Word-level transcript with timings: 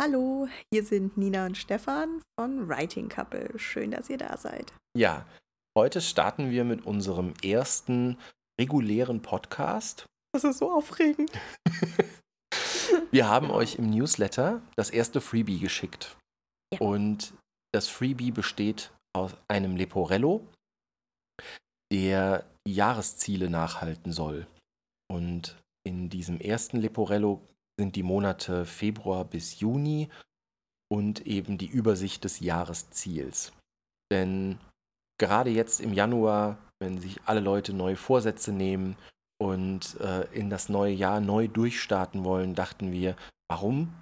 Hallo, 0.00 0.46
hier 0.70 0.84
sind 0.84 1.16
Nina 1.16 1.46
und 1.46 1.56
Stefan 1.56 2.20
von 2.38 2.68
Writing 2.68 3.08
Couple. 3.08 3.58
Schön, 3.58 3.92
dass 3.92 4.10
ihr 4.10 4.18
da 4.18 4.36
seid. 4.36 4.70
Ja, 4.94 5.26
heute 5.74 6.02
starten 6.02 6.50
wir 6.50 6.64
mit 6.64 6.84
unserem 6.84 7.32
ersten 7.42 8.18
regulären 8.60 9.22
Podcast. 9.22 10.04
Das 10.34 10.44
ist 10.44 10.58
so 10.58 10.70
aufregend. 10.70 11.32
wir 13.10 13.26
haben 13.26 13.50
euch 13.50 13.76
im 13.76 13.88
Newsletter 13.88 14.60
das 14.76 14.90
erste 14.90 15.22
Freebie 15.22 15.60
geschickt. 15.60 16.18
Ja. 16.74 16.80
Und 16.80 17.32
das 17.72 17.88
Freebie 17.88 18.32
besteht 18.32 18.92
aus 19.14 19.34
einem 19.48 19.76
Leporello, 19.76 20.46
der 21.90 22.44
Jahresziele 22.68 23.48
nachhalten 23.48 24.12
soll. 24.12 24.46
Und 25.10 25.56
in 25.86 26.10
diesem 26.10 26.38
ersten 26.38 26.76
Leporello 26.76 27.40
sind 27.78 27.96
die 27.96 28.02
Monate 28.02 28.64
Februar 28.64 29.24
bis 29.24 29.60
Juni 29.60 30.08
und 30.88 31.26
eben 31.26 31.58
die 31.58 31.66
Übersicht 31.66 32.24
des 32.24 32.40
Jahresziels. 32.40 33.52
Denn 34.10 34.58
gerade 35.18 35.50
jetzt 35.50 35.80
im 35.80 35.92
Januar, 35.92 36.58
wenn 36.80 37.00
sich 37.00 37.20
alle 37.24 37.40
Leute 37.40 37.72
neue 37.72 37.96
Vorsätze 37.96 38.52
nehmen 38.52 38.96
und 39.38 40.00
äh, 40.00 40.22
in 40.32 40.50
das 40.50 40.68
neue 40.68 40.92
Jahr 40.92 41.20
neu 41.20 41.48
durchstarten 41.48 42.24
wollen, 42.24 42.54
dachten 42.54 42.92
wir, 42.92 43.16
warum 43.48 43.92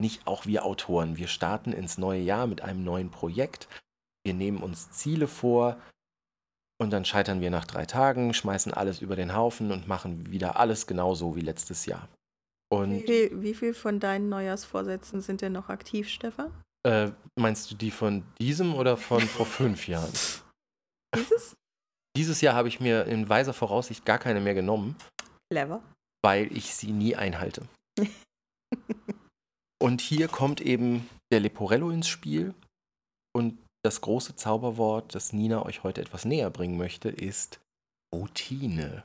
nicht 0.00 0.26
auch 0.26 0.46
wir 0.46 0.64
Autoren? 0.64 1.16
Wir 1.16 1.28
starten 1.28 1.72
ins 1.72 1.98
neue 1.98 2.20
Jahr 2.20 2.46
mit 2.46 2.62
einem 2.62 2.84
neuen 2.84 3.10
Projekt. 3.10 3.68
Wir 4.24 4.34
nehmen 4.34 4.62
uns 4.62 4.90
Ziele 4.90 5.26
vor 5.26 5.76
und 6.80 6.90
dann 6.90 7.04
scheitern 7.04 7.40
wir 7.40 7.50
nach 7.50 7.64
drei 7.64 7.86
Tagen, 7.86 8.32
schmeißen 8.32 8.72
alles 8.72 9.02
über 9.02 9.16
den 9.16 9.34
Haufen 9.34 9.72
und 9.72 9.88
machen 9.88 10.30
wieder 10.30 10.56
alles 10.56 10.86
genauso 10.86 11.34
wie 11.34 11.40
letztes 11.40 11.86
Jahr. 11.86 12.08
Und 12.70 12.92
wie 12.92 13.00
viel, 13.02 13.42
wie 13.42 13.54
viel 13.54 13.74
von 13.74 13.98
deinen 13.98 14.28
Neujahrsvorsätzen 14.28 15.20
sind 15.22 15.40
denn 15.40 15.52
noch 15.52 15.68
aktiv, 15.68 16.08
Stefan? 16.08 16.52
Äh, 16.86 17.10
meinst 17.36 17.70
du 17.70 17.74
die 17.74 17.90
von 17.90 18.24
diesem 18.38 18.74
oder 18.74 18.96
von 18.96 19.20
vor 19.22 19.46
fünf 19.46 19.88
Jahren? 19.88 20.12
Dieses? 21.14 21.56
Dieses 22.16 22.40
Jahr 22.40 22.54
habe 22.54 22.68
ich 22.68 22.80
mir 22.80 23.04
in 23.04 23.28
weiser 23.28 23.52
Voraussicht 23.52 24.04
gar 24.04 24.18
keine 24.18 24.40
mehr 24.40 24.54
genommen. 24.54 24.96
Clever. 25.50 25.82
Weil 26.22 26.54
ich 26.54 26.74
sie 26.74 26.92
nie 26.92 27.14
einhalte. 27.16 27.62
und 29.82 30.00
hier 30.00 30.28
kommt 30.28 30.60
eben 30.60 31.08
der 31.32 31.40
Leporello 31.40 31.90
ins 31.90 32.08
Spiel. 32.08 32.54
Und 33.34 33.58
das 33.84 34.00
große 34.00 34.36
Zauberwort, 34.36 35.14
das 35.14 35.32
Nina 35.32 35.64
euch 35.64 35.84
heute 35.84 36.00
etwas 36.00 36.24
näher 36.24 36.50
bringen 36.50 36.76
möchte, 36.76 37.08
ist 37.08 37.60
Routine 38.12 39.04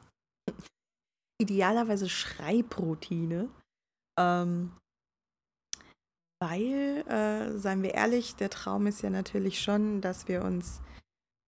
idealerweise 1.40 2.10
Schreibroutine. 2.10 3.50
Ähm, 4.20 4.72
weil, 6.42 7.06
äh, 7.08 7.58
seien 7.58 7.84
wir 7.84 7.94
ehrlich, 7.94 8.36
der 8.36 8.50
Traum 8.50 8.86
ist 8.88 9.02
ja 9.02 9.10
natürlich 9.10 9.62
schon, 9.62 10.02
dass 10.02 10.28
wir 10.28 10.44
uns, 10.44 10.82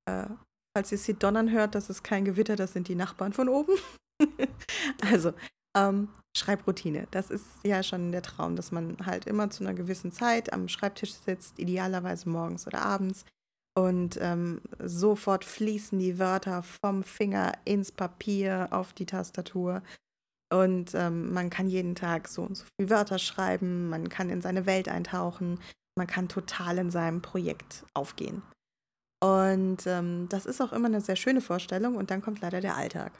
äh, 0.09 0.27
falls 0.73 0.91
ihr 0.91 0.97
sie 0.97 1.15
donnern 1.15 1.51
hört, 1.51 1.75
das 1.75 1.89
ist 1.89 2.03
kein 2.03 2.23
Gewitter, 2.23 2.55
das 2.55 2.71
sind 2.71 2.87
die 2.87 2.95
Nachbarn 2.95 3.33
von 3.33 3.49
oben. 3.49 3.73
also, 5.01 5.33
ähm, 5.75 6.07
Schreibroutine, 6.37 7.07
das 7.11 7.29
ist 7.29 7.45
ja 7.63 7.83
schon 7.83 8.11
der 8.11 8.21
Traum, 8.21 8.55
dass 8.55 8.71
man 8.71 8.97
halt 9.05 9.25
immer 9.25 9.49
zu 9.49 9.63
einer 9.63 9.73
gewissen 9.73 10.11
Zeit 10.13 10.53
am 10.53 10.69
Schreibtisch 10.69 11.13
sitzt, 11.13 11.59
idealerweise 11.59 12.29
morgens 12.29 12.65
oder 12.65 12.81
abends, 12.81 13.25
und 13.77 14.17
ähm, 14.21 14.61
sofort 14.79 15.43
fließen 15.43 15.99
die 15.99 16.17
Wörter 16.17 16.63
vom 16.63 17.03
Finger 17.03 17.53
ins 17.65 17.91
Papier 17.91 18.69
auf 18.71 18.93
die 18.93 19.05
Tastatur. 19.05 19.83
Und 20.51 20.93
ähm, 20.95 21.33
man 21.33 21.49
kann 21.49 21.67
jeden 21.67 21.95
Tag 21.95 22.27
so 22.27 22.43
und 22.43 22.55
so 22.55 22.65
viele 22.75 22.89
Wörter 22.89 23.19
schreiben, 23.19 23.89
man 23.89 24.09
kann 24.09 24.29
in 24.29 24.41
seine 24.41 24.65
Welt 24.65 24.87
eintauchen, 24.87 25.59
man 25.97 26.07
kann 26.07 26.29
total 26.29 26.77
in 26.77 26.91
seinem 26.91 27.21
Projekt 27.21 27.85
aufgehen. 27.93 28.43
Und 29.21 29.87
ähm, 29.87 30.27
das 30.29 30.45
ist 30.45 30.61
auch 30.61 30.71
immer 30.71 30.87
eine 30.87 31.01
sehr 31.01 31.15
schöne 31.15 31.41
Vorstellung 31.41 31.95
und 31.95 32.11
dann 32.11 32.21
kommt 32.21 32.41
leider 32.41 32.61
der 32.61 32.75
Alltag. 32.75 33.11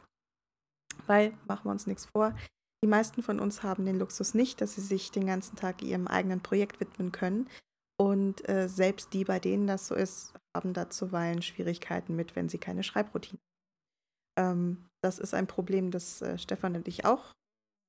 Weil, 1.06 1.32
machen 1.46 1.64
wir 1.64 1.72
uns 1.72 1.86
nichts 1.86 2.06
vor, 2.06 2.34
die 2.82 2.88
meisten 2.88 3.22
von 3.22 3.40
uns 3.40 3.62
haben 3.62 3.84
den 3.84 3.98
Luxus 3.98 4.34
nicht, 4.34 4.60
dass 4.60 4.76
sie 4.76 4.80
sich 4.82 5.10
den 5.10 5.26
ganzen 5.26 5.56
Tag 5.56 5.82
ihrem 5.82 6.06
eigenen 6.06 6.40
Projekt 6.40 6.80
widmen 6.80 7.10
können. 7.12 7.48
Und 7.98 8.46
äh, 8.48 8.68
selbst 8.68 9.12
die, 9.12 9.24
bei 9.24 9.38
denen 9.38 9.66
das 9.66 9.86
so 9.86 9.94
ist, 9.94 10.34
haben 10.54 10.74
da 10.74 10.90
zuweilen 10.90 11.42
Schwierigkeiten 11.42 12.14
mit, 12.14 12.36
wenn 12.36 12.48
sie 12.48 12.58
keine 12.58 12.82
Schreibroutine 12.82 13.38
haben. 14.38 14.58
Ähm, 14.58 14.86
das 15.02 15.18
ist 15.18 15.34
ein 15.34 15.46
Problem, 15.46 15.90
das 15.90 16.20
äh, 16.20 16.38
Stefan 16.38 16.76
und 16.76 16.88
ich 16.88 17.04
auch 17.04 17.32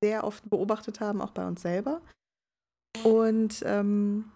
sehr 0.04 0.24
oft 0.24 0.50
beobachtet 0.50 1.00
haben, 1.00 1.22
auch 1.22 1.32
bei 1.32 1.46
uns 1.46 1.62
selber. 1.62 2.02
Und 3.04 3.64
ähm, 3.66 4.32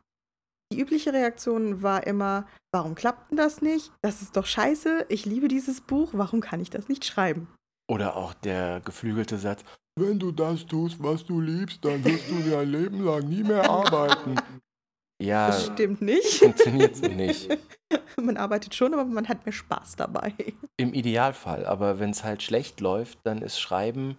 die 0.71 0.79
übliche 0.79 1.13
Reaktion 1.13 1.83
war 1.83 2.07
immer, 2.07 2.47
warum 2.73 2.95
klappt 2.95 3.31
denn 3.31 3.37
das 3.37 3.61
nicht? 3.61 3.91
Das 4.01 4.21
ist 4.21 4.35
doch 4.37 4.45
scheiße, 4.45 5.05
ich 5.09 5.25
liebe 5.25 5.47
dieses 5.47 5.81
Buch, 5.81 6.11
warum 6.13 6.41
kann 6.41 6.61
ich 6.61 6.69
das 6.69 6.87
nicht 6.87 7.05
schreiben? 7.05 7.47
Oder 7.89 8.15
auch 8.15 8.33
der 8.33 8.79
geflügelte 8.81 9.37
Satz, 9.37 9.63
wenn 9.99 10.17
du 10.17 10.31
das 10.31 10.65
tust, 10.65 11.03
was 11.03 11.25
du 11.25 11.41
liebst, 11.41 11.83
dann 11.83 12.03
wirst 12.05 12.29
du 12.29 12.49
dein 12.49 12.69
Leben 12.69 13.03
lang 13.03 13.27
nie 13.27 13.43
mehr 13.43 13.69
arbeiten. 13.69 14.35
Ja, 15.21 15.47
das 15.47 15.67
stimmt 15.67 16.01
nicht. 16.01 16.39
Funktioniert 16.39 16.95
so 16.95 17.07
nicht. 17.07 17.49
man 18.21 18.37
arbeitet 18.37 18.73
schon, 18.73 18.93
aber 18.93 19.05
man 19.05 19.27
hat 19.27 19.45
mehr 19.45 19.53
Spaß 19.53 19.95
dabei. 19.95 20.33
Im 20.77 20.93
Idealfall. 20.93 21.65
Aber 21.65 21.99
wenn 21.99 22.09
es 22.09 22.23
halt 22.23 22.41
schlecht 22.41 22.81
läuft, 22.81 23.19
dann 23.23 23.41
ist 23.41 23.59
Schreiben 23.59 24.17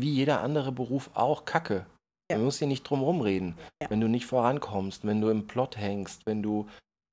wie 0.00 0.10
jeder 0.10 0.40
andere 0.40 0.72
Beruf 0.72 1.10
auch 1.14 1.44
Kacke. 1.44 1.86
Ja. 2.30 2.36
Man 2.36 2.46
muss 2.46 2.58
hier 2.58 2.68
nicht 2.68 2.84
drum 2.84 3.02
rumreden. 3.02 3.56
Ja. 3.82 3.90
Wenn 3.90 4.00
du 4.00 4.08
nicht 4.08 4.26
vorankommst, 4.26 5.04
wenn 5.04 5.20
du 5.20 5.28
im 5.30 5.46
Plot 5.46 5.76
hängst, 5.76 6.26
wenn 6.26 6.42
du 6.42 6.68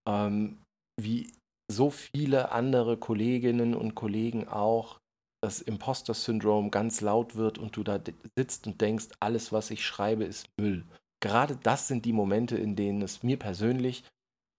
ähm, 0.07 0.57
wie 0.99 1.31
so 1.71 1.89
viele 1.89 2.51
andere 2.51 2.97
Kolleginnen 2.97 3.75
und 3.75 3.95
Kollegen 3.95 4.47
auch 4.47 4.99
das 5.43 5.61
Imposter-Syndrom 5.61 6.69
ganz 6.69 7.01
laut 7.01 7.35
wird 7.35 7.57
und 7.57 7.75
du 7.75 7.83
da 7.83 7.99
sitzt 8.37 8.67
und 8.67 8.79
denkst, 8.79 9.07
alles, 9.19 9.51
was 9.51 9.71
ich 9.71 9.83
schreibe, 9.83 10.23
ist 10.23 10.47
Müll 10.59 10.85
gerade 11.21 11.55
das 11.55 11.87
sind 11.87 12.05
die 12.05 12.13
Momente, 12.13 12.57
in 12.57 12.75
denen 12.75 13.01
es 13.01 13.23
mir 13.23 13.37
persönlich 13.37 14.03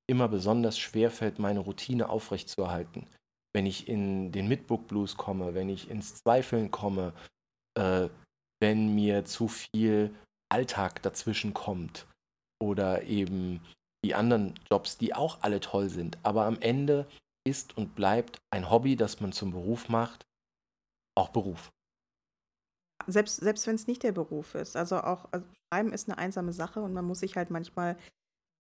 immer 0.09 0.29
besonders 0.29 0.79
schwer 0.79 1.11
fällt, 1.11 1.39
meine 1.39 1.61
Routine 1.61 2.09
aufrechtzuerhalten. 2.09 3.07
Wenn 3.55 3.67
ich 3.67 3.89
in 3.89 4.33
den 4.33 4.49
Midbook 4.49 4.89
Blues 4.89 5.17
komme, 5.17 5.55
wenn 5.55 5.69
ich 5.69 5.91
ins 5.91 6.15
Zweifeln 6.17 6.71
komme, 6.71 7.13
äh, 7.79 8.09
wenn 8.61 8.95
mir 8.95 9.25
zu 9.25 9.49
viel 9.49 10.15
Alltag 10.51 11.03
dazwischen 11.03 11.53
kommt 11.53 12.07
oder 12.63 13.03
eben 13.03 13.61
die 14.05 14.15
anderen 14.15 14.55
Jobs, 14.71 14.99
die 14.99 15.15
auch 15.15 15.39
alle 15.43 15.61
toll 15.61 15.89
sind. 15.89 16.19
Aber 16.23 16.45
am 16.45 16.61
Ende 16.61 17.07
ist 17.45 17.77
und 17.77 17.95
bleibt 17.95 18.39
ein 18.51 18.71
Hobby, 18.71 18.97
das 18.97 19.21
man 19.21 19.33
zum 19.33 19.51
Beruf 19.51 19.89
macht, 19.89 20.27
auch 21.17 21.29
Beruf. 21.31 21.71
Selbst, 23.07 23.37
selbst 23.37 23.67
wenn 23.67 23.75
es 23.75 23.87
nicht 23.87 24.03
der 24.03 24.13
Beruf 24.13 24.55
ist. 24.55 24.77
Also 24.77 24.99
auch 24.99 25.29
also 25.33 25.47
Schreiben 25.73 25.93
ist 25.93 26.09
eine 26.09 26.19
einsame 26.19 26.53
Sache 26.53 26.81
und 26.81 26.93
man 26.93 27.05
muss 27.05 27.21
sich 27.21 27.37
halt 27.37 27.51
manchmal 27.51 27.97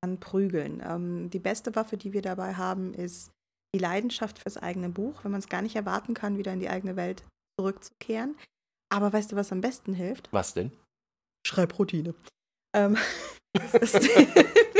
anprügeln. 0.02 0.82
Ähm, 0.84 1.30
die 1.30 1.38
beste 1.38 1.74
Waffe, 1.74 1.96
die 1.96 2.12
wir 2.12 2.22
dabei 2.22 2.54
haben, 2.54 2.94
ist 2.94 3.30
die 3.74 3.78
Leidenschaft 3.78 4.38
fürs 4.38 4.58
eigene 4.58 4.88
Buch, 4.88 5.24
wenn 5.24 5.30
man 5.30 5.40
es 5.40 5.48
gar 5.48 5.62
nicht 5.62 5.76
erwarten 5.76 6.14
kann, 6.14 6.38
wieder 6.38 6.52
in 6.52 6.60
die 6.60 6.68
eigene 6.68 6.96
Welt 6.96 7.24
zurückzukehren. 7.58 8.36
Aber 8.92 9.12
weißt 9.12 9.32
du, 9.32 9.36
was 9.36 9.52
am 9.52 9.60
besten 9.60 9.94
hilft? 9.94 10.28
Was 10.32 10.54
denn? 10.54 10.72
Schreibroutine. 11.46 12.14
Ähm, 12.74 12.96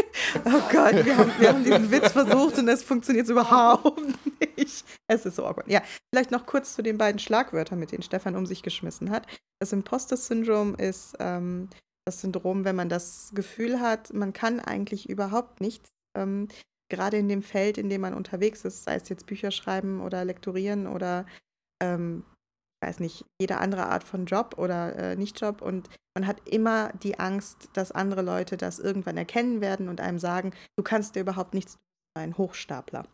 oh 0.45 0.63
Gott, 0.71 1.05
wir 1.05 1.17
haben, 1.17 1.33
wir 1.39 1.49
haben 1.49 1.65
diesen 1.65 1.91
Witz 1.91 2.13
versucht 2.13 2.59
und 2.59 2.69
es 2.69 2.83
funktioniert 2.83 3.29
überhaupt 3.29 4.01
nicht. 4.41 4.85
Es 5.07 5.27
ist 5.27 5.37
so 5.37 5.45
awkward. 5.47 5.69
Ja, 5.69 5.83
vielleicht 6.13 6.31
noch 6.31 6.47
kurz 6.47 6.75
zu 6.75 6.83
den 6.83 6.99
beiden 6.99 7.19
Schlagwörtern, 7.19 7.79
mit 7.79 7.93
denen 7.93 8.03
Stefan 8.03 8.37
um 8.37 8.47
sich 8.47 8.63
geschmissen 8.63 9.11
hat. 9.11 9.27
Das 9.61 9.73
Imposter-Syndrom 9.73 10.75
ist 10.75 11.15
ähm, 11.19 11.69
das 12.05 12.21
Syndrom, 12.21 12.65
wenn 12.65 12.77
man 12.77 12.89
das 12.89 13.31
Gefühl 13.35 13.81
hat, 13.81 14.13
man 14.13 14.33
kann 14.33 14.61
eigentlich 14.61 15.09
überhaupt 15.09 15.61
nichts. 15.61 15.91
Ähm, 16.17 16.49
gerade 16.89 17.17
in 17.17 17.29
dem 17.29 17.43
Feld, 17.43 17.79
in 17.79 17.89
dem 17.89 18.03
man 18.03 18.15
unterwegs 18.15 18.65
ist, 18.65 18.85
sei 18.85 18.97
es 18.97 19.09
jetzt 19.09 19.27
Bücher 19.27 19.51
schreiben 19.51 20.01
oder 20.01 20.25
lektorieren 20.25 20.87
oder 20.87 21.27
ähm, 21.83 22.25
weiß 22.83 23.01
nicht, 23.01 23.25
jede 23.41 23.59
andere 23.59 23.87
Art 23.87 24.05
von 24.05 24.27
Job 24.27 24.57
oder 24.59 24.97
äh, 24.97 25.17
Nicht-Job. 25.17 25.63
Und 25.63 25.89
man 26.15 26.27
hat 26.27 26.49
immer 26.49 26.93
die 27.03 27.19
Angst, 27.19 27.71
dass 27.75 27.93
andere 27.93 28.23
Leute 28.23 28.57
das 28.57 28.79
irgendwann 28.79 29.17
erkennen 29.17 29.61
werden 29.61 29.89
und 29.89 30.01
einem 30.01 30.19
sagen, 30.19 30.53
du 30.77 30.83
kannst 30.83 31.15
dir 31.15 31.21
überhaupt 31.21 31.55
nichts 31.55 31.75
tun, 31.75 31.83
ein 32.15 32.37
Hochstapler. 32.37 33.07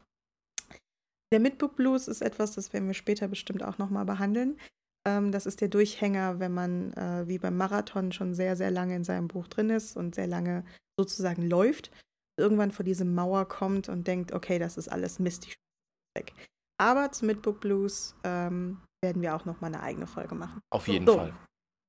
Der 1.32 1.40
Midbook 1.40 1.76
Blues 1.76 2.08
ist 2.08 2.22
etwas, 2.22 2.54
das 2.54 2.72
werden 2.72 2.88
wir 2.88 2.94
später 2.94 3.28
bestimmt 3.28 3.62
auch 3.62 3.78
nochmal 3.78 4.04
behandeln. 4.04 4.58
Ähm, 5.06 5.30
das 5.30 5.46
ist 5.46 5.60
der 5.60 5.68
Durchhänger, 5.68 6.40
wenn 6.40 6.52
man 6.52 6.92
äh, 6.94 7.28
wie 7.28 7.38
beim 7.38 7.56
Marathon 7.56 8.12
schon 8.12 8.34
sehr, 8.34 8.56
sehr 8.56 8.70
lange 8.70 8.96
in 8.96 9.04
seinem 9.04 9.28
Buch 9.28 9.46
drin 9.46 9.70
ist 9.70 9.96
und 9.96 10.14
sehr 10.14 10.26
lange 10.26 10.64
sozusagen 10.98 11.42
läuft, 11.42 11.92
irgendwann 12.38 12.72
vor 12.72 12.84
diese 12.84 13.04
Mauer 13.04 13.46
kommt 13.46 13.88
und 13.88 14.06
denkt, 14.06 14.32
okay, 14.32 14.58
das 14.58 14.76
ist 14.76 14.88
alles 14.88 15.18
Mist, 15.18 15.46
ich 15.46 15.56
weg. 16.16 16.32
Aber 16.80 17.12
zum 17.12 17.26
Midbook 17.26 17.60
Blues 17.60 18.14
ähm, 18.24 18.80
werden 19.02 19.22
wir 19.22 19.34
auch 19.34 19.44
nochmal 19.44 19.74
eine 19.74 19.82
eigene 19.82 20.06
Folge 20.06 20.34
machen. 20.34 20.60
Auf 20.70 20.88
jeden 20.88 21.06
so, 21.06 21.14
Fall. 21.14 21.34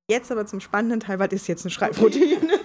Jetzt 0.10 0.32
aber 0.32 0.46
zum 0.46 0.60
spannenden 0.60 1.00
Teil, 1.00 1.20
was 1.20 1.32
ist 1.32 1.48
jetzt 1.48 1.66
eine 1.66 1.72
Schreibroutine? 1.72 2.40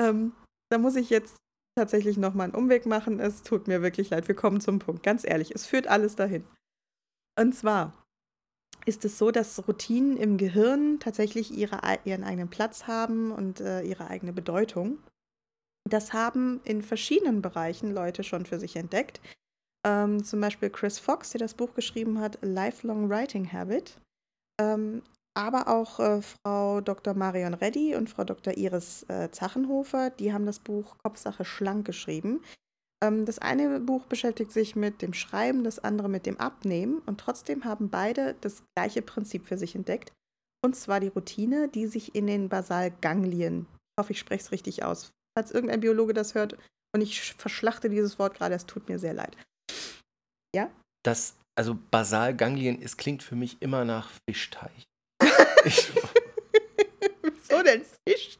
Ähm, 0.00 0.32
da 0.72 0.78
muss 0.78 0.96
ich 0.96 1.08
jetzt 1.08 1.36
tatsächlich 1.78 2.16
nochmal 2.16 2.46
einen 2.46 2.54
Umweg 2.54 2.86
machen. 2.86 3.20
Es 3.20 3.42
tut 3.42 3.68
mir 3.68 3.82
wirklich 3.82 4.10
leid. 4.10 4.28
Wir 4.28 4.34
kommen 4.34 4.60
zum 4.60 4.78
Punkt. 4.78 5.02
Ganz 5.02 5.24
ehrlich, 5.24 5.54
es 5.54 5.66
führt 5.66 5.86
alles 5.86 6.16
dahin. 6.16 6.44
Und 7.38 7.54
zwar 7.54 8.04
ist 8.86 9.04
es 9.04 9.18
so, 9.18 9.30
dass 9.30 9.66
Routinen 9.66 10.16
im 10.16 10.36
Gehirn 10.36 10.98
tatsächlich 11.00 11.52
ihre, 11.56 11.80
ihren 12.04 12.24
eigenen 12.24 12.50
Platz 12.50 12.86
haben 12.86 13.32
und 13.32 13.60
äh, 13.60 13.82
ihre 13.82 14.08
eigene 14.08 14.32
Bedeutung. 14.32 14.98
Das 15.88 16.12
haben 16.12 16.60
in 16.64 16.82
verschiedenen 16.82 17.42
Bereichen 17.42 17.92
Leute 17.92 18.24
schon 18.24 18.46
für 18.46 18.58
sich 18.58 18.76
entdeckt. 18.76 19.20
Ähm, 19.86 20.24
zum 20.24 20.40
Beispiel 20.40 20.70
Chris 20.70 20.98
Fox, 20.98 21.30
der 21.30 21.40
das 21.40 21.54
Buch 21.54 21.74
geschrieben 21.74 22.18
hat, 22.18 22.38
Lifelong 22.40 23.08
Writing 23.10 23.52
Habit. 23.52 23.98
Ähm, 24.60 25.02
aber 25.36 25.68
auch 25.68 25.98
äh, 25.98 26.22
Frau 26.22 26.80
Dr. 26.80 27.14
Marion 27.14 27.54
Reddy 27.54 27.96
und 27.96 28.08
Frau 28.08 28.24
Dr. 28.24 28.56
Iris 28.56 29.04
äh, 29.08 29.30
Zachenhofer, 29.30 30.10
die 30.10 30.32
haben 30.32 30.46
das 30.46 30.60
Buch 30.60 30.96
Kopfsache 31.02 31.44
schlank 31.44 31.84
geschrieben. 31.84 32.40
Ähm, 33.02 33.24
das 33.26 33.40
eine 33.40 33.80
Buch 33.80 34.06
beschäftigt 34.06 34.52
sich 34.52 34.76
mit 34.76 35.02
dem 35.02 35.12
Schreiben, 35.12 35.64
das 35.64 35.80
andere 35.80 36.08
mit 36.08 36.26
dem 36.26 36.38
Abnehmen 36.38 36.98
und 37.06 37.20
trotzdem 37.20 37.64
haben 37.64 37.90
beide 37.90 38.36
das 38.40 38.62
gleiche 38.76 39.02
Prinzip 39.02 39.46
für 39.46 39.58
sich 39.58 39.74
entdeckt. 39.74 40.12
Und 40.64 40.76
zwar 40.76 41.00
die 41.00 41.08
Routine, 41.08 41.68
die 41.68 41.86
sich 41.86 42.14
in 42.14 42.26
den 42.26 42.48
Basalganglien, 42.48 43.66
ich 43.66 44.00
hoffe, 44.00 44.12
ich 44.12 44.18
spreche 44.18 44.44
es 44.44 44.52
richtig 44.52 44.84
aus, 44.84 45.10
falls 45.36 45.50
irgendein 45.50 45.80
Biologe 45.80 46.14
das 46.14 46.34
hört 46.34 46.56
und 46.94 47.00
ich 47.00 47.34
verschlachte 47.34 47.90
dieses 47.90 48.18
Wort 48.18 48.34
gerade, 48.34 48.54
es 48.54 48.66
tut 48.66 48.88
mir 48.88 48.98
sehr 48.98 49.14
leid. 49.14 49.36
Ja? 50.54 50.70
Das, 51.04 51.34
also 51.58 51.76
Basalganglien, 51.90 52.80
es 52.80 52.96
klingt 52.96 53.22
für 53.22 53.34
mich 53.34 53.60
immer 53.60 53.84
nach 53.84 54.10
Fischteich. 54.28 54.84
Wieso 57.22 57.62
denn 57.62 57.82
Fischteich? 58.08 58.38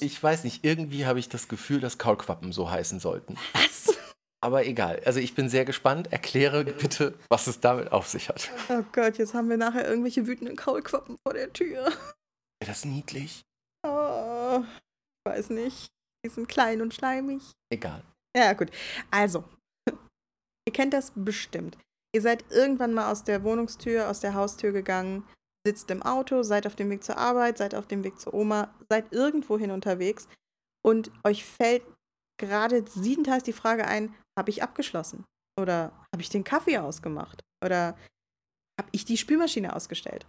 Ich 0.00 0.22
weiß 0.22 0.44
nicht, 0.44 0.64
irgendwie 0.64 1.04
habe 1.06 1.18
ich 1.18 1.28
das 1.28 1.48
Gefühl, 1.48 1.80
dass 1.80 1.98
Kaulquappen 1.98 2.52
so 2.52 2.70
heißen 2.70 2.98
sollten. 2.98 3.36
Was? 3.52 3.94
Aber 4.42 4.64
egal. 4.64 5.02
Also 5.04 5.20
ich 5.20 5.34
bin 5.34 5.50
sehr 5.50 5.66
gespannt. 5.66 6.12
Erkläre 6.12 6.64
bitte, 6.64 7.18
was 7.28 7.46
es 7.46 7.60
damit 7.60 7.92
auf 7.92 8.08
sich 8.08 8.30
hat. 8.30 8.50
Oh 8.70 8.82
Gott, 8.92 9.18
jetzt 9.18 9.34
haben 9.34 9.50
wir 9.50 9.58
nachher 9.58 9.86
irgendwelche 9.86 10.26
wütenden 10.26 10.56
Kaulquappen 10.56 11.18
vor 11.22 11.34
der 11.34 11.52
Tür. 11.52 11.84
Wäre 11.84 12.72
das 12.72 12.86
niedlich? 12.86 13.42
Oh, 13.86 14.62
ich 14.62 15.30
weiß 15.30 15.50
nicht. 15.50 15.88
Die 16.24 16.30
sind 16.30 16.48
klein 16.48 16.80
und 16.80 16.94
schleimig. 16.94 17.42
Egal. 17.70 18.02
Ja, 18.36 18.52
gut. 18.54 18.70
Also, 19.10 19.44
ihr 20.66 20.72
kennt 20.72 20.94
das 20.94 21.12
bestimmt. 21.14 21.78
Ihr 22.14 22.22
seid 22.22 22.44
irgendwann 22.50 22.92
mal 22.92 23.10
aus 23.10 23.24
der 23.24 23.44
Wohnungstür, 23.44 24.08
aus 24.08 24.20
der 24.20 24.34
Haustür 24.34 24.72
gegangen, 24.72 25.24
sitzt 25.66 25.90
im 25.90 26.02
Auto, 26.02 26.42
seid 26.42 26.66
auf 26.66 26.74
dem 26.74 26.90
Weg 26.90 27.04
zur 27.04 27.18
Arbeit, 27.18 27.58
seid 27.58 27.74
auf 27.74 27.86
dem 27.86 28.02
Weg 28.02 28.18
zur 28.18 28.34
Oma, 28.34 28.74
seid 28.88 29.12
irgendwohin 29.12 29.70
unterwegs 29.70 30.26
und 30.84 31.12
euch 31.24 31.44
fällt 31.44 31.84
gerade 32.38 32.84
siebenteils 32.88 33.42
die 33.42 33.52
Frage 33.52 33.86
ein, 33.86 34.14
habe 34.38 34.50
ich 34.50 34.62
abgeschlossen? 34.62 35.24
Oder 35.60 35.92
habe 36.12 36.22
ich 36.22 36.30
den 36.30 36.44
Kaffee 36.44 36.78
ausgemacht? 36.78 37.42
Oder 37.62 37.96
habe 38.80 38.88
ich 38.92 39.04
die 39.04 39.18
Spülmaschine 39.18 39.76
ausgestellt? 39.76 40.26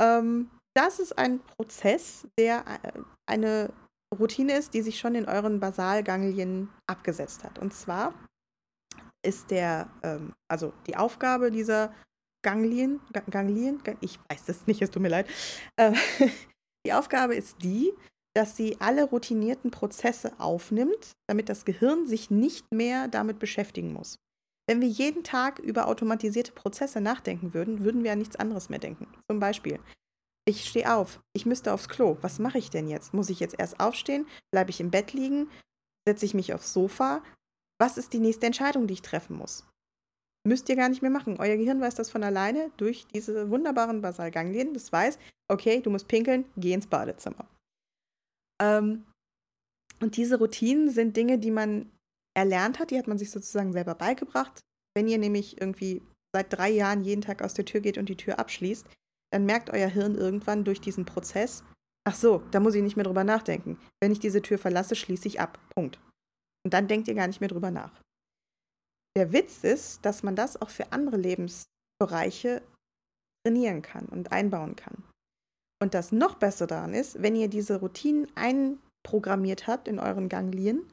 Ähm, 0.00 0.50
das 0.76 0.98
ist 0.98 1.16
ein 1.16 1.40
Prozess, 1.40 2.26
der 2.36 2.64
äh, 2.66 3.00
eine 3.26 3.72
Routine 4.12 4.56
ist, 4.56 4.74
die 4.74 4.82
sich 4.82 4.98
schon 4.98 5.14
in 5.14 5.26
euren 5.26 5.60
Basalganglien 5.60 6.68
abgesetzt 6.88 7.44
hat. 7.44 7.60
Und 7.60 7.72
zwar 7.72 8.12
ist 9.24 9.50
der, 9.50 9.90
ähm, 10.02 10.32
also 10.48 10.72
die 10.86 10.96
Aufgabe 10.96 11.50
dieser 11.50 11.92
Ganglien, 12.44 13.00
Ganglien, 13.30 13.82
ich 14.00 14.18
weiß 14.28 14.48
es 14.48 14.66
nicht, 14.66 14.82
es 14.82 14.90
tut 14.90 15.02
mir 15.02 15.08
leid. 15.08 15.26
Äh, 15.76 15.92
die 16.86 16.92
Aufgabe 16.92 17.34
ist 17.34 17.62
die, 17.62 17.92
dass 18.36 18.56
sie 18.56 18.76
alle 18.80 19.04
routinierten 19.04 19.70
Prozesse 19.70 20.32
aufnimmt, 20.38 21.12
damit 21.28 21.48
das 21.48 21.64
Gehirn 21.64 22.06
sich 22.06 22.30
nicht 22.30 22.66
mehr 22.72 23.08
damit 23.08 23.38
beschäftigen 23.38 23.92
muss. 23.92 24.18
Wenn 24.68 24.80
wir 24.80 24.88
jeden 24.88 25.24
Tag 25.24 25.58
über 25.58 25.88
automatisierte 25.88 26.52
Prozesse 26.52 27.00
nachdenken 27.00 27.54
würden, 27.54 27.84
würden 27.84 28.02
wir 28.02 28.12
an 28.12 28.18
nichts 28.18 28.36
anderes 28.36 28.70
mehr 28.70 28.78
denken. 28.78 29.06
Zum 29.30 29.38
Beispiel, 29.38 29.78
ich 30.46 30.66
stehe 30.68 30.94
auf, 30.94 31.20
ich 31.34 31.46
müsste 31.46 31.72
aufs 31.72 31.88
Klo. 31.88 32.18
Was 32.22 32.38
mache 32.38 32.58
ich 32.58 32.70
denn 32.70 32.88
jetzt? 32.88 33.14
Muss 33.14 33.30
ich 33.30 33.40
jetzt 33.40 33.58
erst 33.58 33.80
aufstehen? 33.80 34.26
Bleibe 34.52 34.70
ich 34.70 34.80
im 34.80 34.90
Bett 34.90 35.12
liegen? 35.12 35.48
Setze 36.06 36.26
ich 36.26 36.34
mich 36.34 36.52
aufs 36.52 36.72
Sofa? 36.72 37.22
Was 37.84 37.98
ist 37.98 38.14
die 38.14 38.18
nächste 38.18 38.46
Entscheidung, 38.46 38.86
die 38.86 38.94
ich 38.94 39.02
treffen 39.02 39.36
muss? 39.36 39.62
Müsst 40.48 40.70
ihr 40.70 40.76
gar 40.76 40.88
nicht 40.88 41.02
mehr 41.02 41.10
machen. 41.10 41.36
Euer 41.38 41.58
Gehirn 41.58 41.82
weiß 41.82 41.94
das 41.94 42.10
von 42.10 42.24
alleine 42.24 42.70
durch 42.78 43.06
diese 43.08 43.50
wunderbaren 43.50 44.00
Basalganglien. 44.00 44.72
Das 44.72 44.90
weiß, 44.90 45.18
okay, 45.48 45.82
du 45.82 45.90
musst 45.90 46.08
pinkeln, 46.08 46.46
geh 46.56 46.72
ins 46.72 46.86
Badezimmer. 46.86 47.46
Ähm, 48.58 49.04
und 50.00 50.16
diese 50.16 50.38
Routinen 50.38 50.88
sind 50.88 51.14
Dinge, 51.14 51.38
die 51.38 51.50
man 51.50 51.90
erlernt 52.34 52.78
hat, 52.78 52.90
die 52.90 52.96
hat 52.96 53.06
man 53.06 53.18
sich 53.18 53.30
sozusagen 53.30 53.74
selber 53.74 53.94
beigebracht. 53.94 54.62
Wenn 54.96 55.06
ihr 55.06 55.18
nämlich 55.18 55.60
irgendwie 55.60 56.00
seit 56.34 56.50
drei 56.54 56.70
Jahren 56.70 57.04
jeden 57.04 57.20
Tag 57.20 57.42
aus 57.42 57.52
der 57.52 57.66
Tür 57.66 57.82
geht 57.82 57.98
und 57.98 58.08
die 58.08 58.16
Tür 58.16 58.38
abschließt, 58.38 58.86
dann 59.30 59.44
merkt 59.44 59.68
euer 59.68 59.88
Hirn 59.88 60.14
irgendwann 60.14 60.64
durch 60.64 60.80
diesen 60.80 61.04
Prozess, 61.04 61.64
ach 62.08 62.14
so, 62.14 62.42
da 62.50 62.60
muss 62.60 62.74
ich 62.74 62.82
nicht 62.82 62.96
mehr 62.96 63.04
drüber 63.04 63.24
nachdenken. 63.24 63.78
Wenn 64.00 64.10
ich 64.10 64.20
diese 64.20 64.40
Tür 64.40 64.56
verlasse, 64.56 64.96
schließe 64.96 65.28
ich 65.28 65.38
ab. 65.38 65.58
Punkt. 65.76 66.00
Und 66.64 66.72
dann 66.72 66.88
denkt 66.88 67.08
ihr 67.08 67.14
gar 67.14 67.26
nicht 67.26 67.40
mehr 67.40 67.48
drüber 67.48 67.70
nach. 67.70 68.00
Der 69.16 69.32
Witz 69.32 69.62
ist, 69.62 70.04
dass 70.04 70.22
man 70.22 70.34
das 70.34 70.60
auch 70.60 70.70
für 70.70 70.92
andere 70.92 71.16
Lebensbereiche 71.16 72.62
trainieren 73.46 73.82
kann 73.82 74.06
und 74.06 74.32
einbauen 74.32 74.74
kann. 74.74 75.04
Und 75.82 75.94
das 75.94 76.12
noch 76.12 76.36
besser 76.36 76.66
daran 76.66 76.94
ist, 76.94 77.22
wenn 77.22 77.36
ihr 77.36 77.48
diese 77.48 77.80
Routinen 77.80 78.26
einprogrammiert 78.36 79.66
habt 79.66 79.86
in 79.86 79.98
euren 79.98 80.28
Ganglien, 80.28 80.90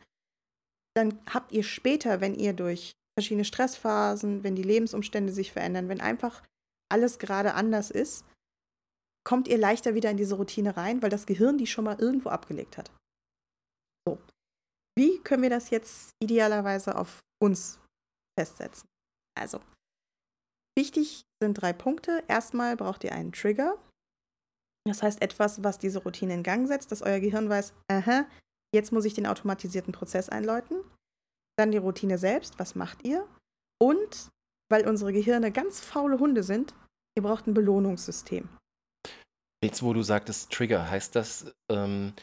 dann 0.95 1.17
habt 1.25 1.51
ihr 1.51 1.63
später, 1.63 2.19
wenn 2.19 2.35
ihr 2.35 2.53
durch 2.53 2.91
verschiedene 3.17 3.45
Stressphasen, 3.45 4.43
wenn 4.43 4.55
die 4.55 4.63
Lebensumstände 4.63 5.31
sich 5.31 5.51
verändern, 5.51 5.87
wenn 5.87 6.01
einfach 6.01 6.43
alles 6.91 7.19
gerade 7.19 7.53
anders 7.53 7.89
ist, 7.89 8.25
kommt 9.23 9.47
ihr 9.47 9.57
leichter 9.57 9.95
wieder 9.95 10.11
in 10.11 10.17
diese 10.17 10.35
Routine 10.35 10.75
rein, 10.75 11.01
weil 11.01 11.09
das 11.09 11.25
Gehirn 11.25 11.57
die 11.57 11.67
schon 11.67 11.85
mal 11.85 11.99
irgendwo 11.99 12.29
abgelegt 12.29 12.77
hat. 12.77 12.91
So. 14.05 14.17
Wie 14.97 15.19
können 15.19 15.43
wir 15.43 15.49
das 15.49 15.69
jetzt 15.69 16.11
idealerweise 16.21 16.95
auf 16.95 17.21
uns 17.41 17.79
festsetzen. 18.37 18.87
Also, 19.37 19.59
wichtig 20.77 21.23
sind 21.41 21.55
drei 21.55 21.73
Punkte. 21.73 22.23
Erstmal 22.27 22.77
braucht 22.77 23.03
ihr 23.03 23.13
einen 23.13 23.31
Trigger. 23.31 23.77
Das 24.87 25.03
heißt 25.03 25.21
etwas, 25.21 25.63
was 25.63 25.77
diese 25.77 25.99
Routine 26.03 26.33
in 26.33 26.43
Gang 26.43 26.67
setzt, 26.67 26.91
dass 26.91 27.01
euer 27.01 27.19
Gehirn 27.19 27.49
weiß, 27.49 27.73
aha, 27.87 28.25
jetzt 28.73 28.91
muss 28.91 29.05
ich 29.05 29.13
den 29.13 29.27
automatisierten 29.27 29.93
Prozess 29.93 30.29
einläuten. 30.29 30.83
Dann 31.57 31.71
die 31.71 31.77
Routine 31.77 32.17
selbst, 32.17 32.57
was 32.57 32.75
macht 32.75 33.03
ihr? 33.05 33.27
Und, 33.79 34.29
weil 34.69 34.87
unsere 34.87 35.13
Gehirne 35.13 35.51
ganz 35.51 35.79
faule 35.79 36.19
Hunde 36.19 36.43
sind, 36.43 36.73
ihr 37.15 37.23
braucht 37.23 37.45
ein 37.45 37.53
Belohnungssystem. 37.53 38.49
Jetzt, 39.63 39.83
wo 39.83 39.93
du 39.93 40.01
sagtest 40.01 40.51
Trigger, 40.51 40.89
heißt 40.89 41.15
das, 41.15 41.53
ähm, 41.69 42.13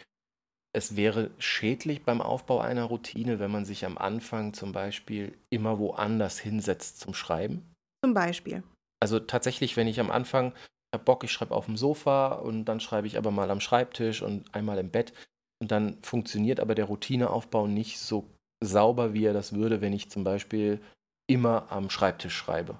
es 0.72 0.96
wäre 0.96 1.30
schädlich 1.38 2.04
beim 2.04 2.20
Aufbau 2.20 2.60
einer 2.60 2.84
Routine, 2.84 3.38
wenn 3.38 3.50
man 3.50 3.64
sich 3.64 3.84
am 3.84 3.98
Anfang 3.98 4.52
zum 4.52 4.72
Beispiel 4.72 5.36
immer 5.50 5.78
woanders 5.78 6.38
hinsetzt 6.38 7.00
zum 7.00 7.14
Schreiben? 7.14 7.74
Zum 8.04 8.14
Beispiel. 8.14 8.62
Also 9.00 9.18
tatsächlich, 9.18 9.76
wenn 9.76 9.88
ich 9.88 10.00
am 10.00 10.10
Anfang 10.10 10.52
habe 10.94 11.04
Bock, 11.04 11.24
ich 11.24 11.32
schreibe 11.32 11.54
auf 11.54 11.66
dem 11.66 11.76
Sofa 11.76 12.32
und 12.32 12.64
dann 12.64 12.80
schreibe 12.80 13.06
ich 13.06 13.18
aber 13.18 13.30
mal 13.30 13.50
am 13.50 13.60
Schreibtisch 13.60 14.22
und 14.22 14.54
einmal 14.54 14.78
im 14.78 14.90
Bett 14.90 15.12
und 15.60 15.70
dann 15.70 16.02
funktioniert 16.02 16.60
aber 16.60 16.74
der 16.74 16.86
Routineaufbau 16.86 17.66
nicht 17.66 17.98
so 17.98 18.28
sauber, 18.62 19.14
wie 19.14 19.24
er 19.24 19.32
das 19.32 19.52
würde, 19.54 19.80
wenn 19.80 19.92
ich 19.92 20.10
zum 20.10 20.24
Beispiel 20.24 20.80
immer 21.28 21.70
am 21.70 21.90
Schreibtisch 21.90 22.34
schreibe. 22.34 22.78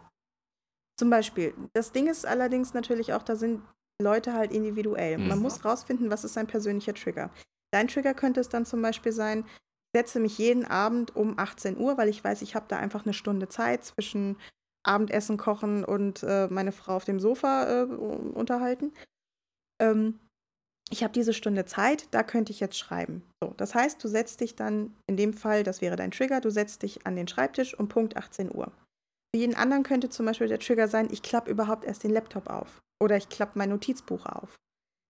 Zum 0.99 1.11
Beispiel. 1.11 1.55
Das 1.75 1.93
Ding 1.93 2.09
ist 2.09 2.27
allerdings 2.27 2.75
natürlich 2.75 3.13
auch, 3.13 3.23
da 3.23 3.37
sind 3.37 3.63
Leute 4.01 4.33
halt 4.33 4.53
individuell. 4.53 5.19
Mhm. 5.19 5.29
Man 5.29 5.39
muss 5.41 5.65
rausfinden, 5.65 6.11
was 6.11 6.25
ist 6.25 6.35
sein 6.35 6.47
persönlicher 6.47 6.95
Trigger. 6.95 7.31
Dein 7.73 7.89
Trigger 7.89 8.15
könnte 8.15 8.41
es 8.41 8.49
dann 8.49 8.67
zum 8.67 8.83
Beispiel 8.83 9.13
sein, 9.13 9.45
setze 9.95 10.21
mich 10.21 10.39
jeden 10.39 10.65
Abend 10.65 11.17
um 11.17 11.39
18 11.39 11.79
Uhr, 11.79 11.97
weil 11.99 12.09
ich 12.09 12.23
weiß, 12.23 12.43
ich 12.43 12.55
habe 12.55 12.67
da 12.69 12.79
einfach 12.79 13.05
eine 13.05 13.15
Stunde 13.15 13.49
Zeit 13.49 13.85
zwischen 13.85 14.37
Abendessen 14.85 15.37
kochen 15.37 15.85
und 15.85 16.23
äh, 16.23 16.49
meine 16.49 16.73
Frau 16.73 16.97
auf 16.97 17.05
dem 17.05 17.21
Sofa 17.21 17.83
äh, 17.83 17.85
unterhalten. 17.85 18.93
Ähm, 19.81 20.19
ich 20.91 21.03
habe 21.03 21.13
diese 21.13 21.35
Stunde 21.35 21.67
Zeit, 21.67 22.09
da 22.13 22.23
könnte 22.23 22.53
ich 22.53 22.61
jetzt 22.61 22.79
schreiben. 22.79 23.23
So, 23.43 23.53
das 23.57 23.75
heißt, 23.75 24.03
du 24.03 24.09
setzt 24.09 24.41
dich 24.41 24.57
dann, 24.57 24.95
in 25.07 25.17
dem 25.17 25.35
Fall, 25.35 25.63
das 25.63 25.83
wäre 25.83 25.97
dein 25.97 26.11
Trigger, 26.11 26.41
du 26.41 26.51
setzt 26.51 26.83
dich 26.83 27.07
an 27.07 27.17
den 27.17 27.29
Schreibtisch 27.29 27.79
um 27.79 27.89
Punkt 27.89 28.17
18 28.17 28.55
Uhr. 28.55 28.73
Für 29.35 29.41
jeden 29.41 29.55
anderen 29.55 29.83
könnte 29.83 30.09
zum 30.09 30.25
Beispiel 30.25 30.49
der 30.49 30.61
Trigger 30.61 30.89
sein, 30.89 31.09
ich 31.11 31.23
klappe 31.23 31.51
überhaupt 31.51 31.85
erst 31.85 32.05
den 32.05 32.13
Laptop 32.13 32.49
auf. 32.49 32.81
Oder 33.03 33.19
ich 33.19 33.29
klappe 33.29 33.59
mein 33.59 33.69
Notizbuch 33.69 34.25
auf. 34.25 34.57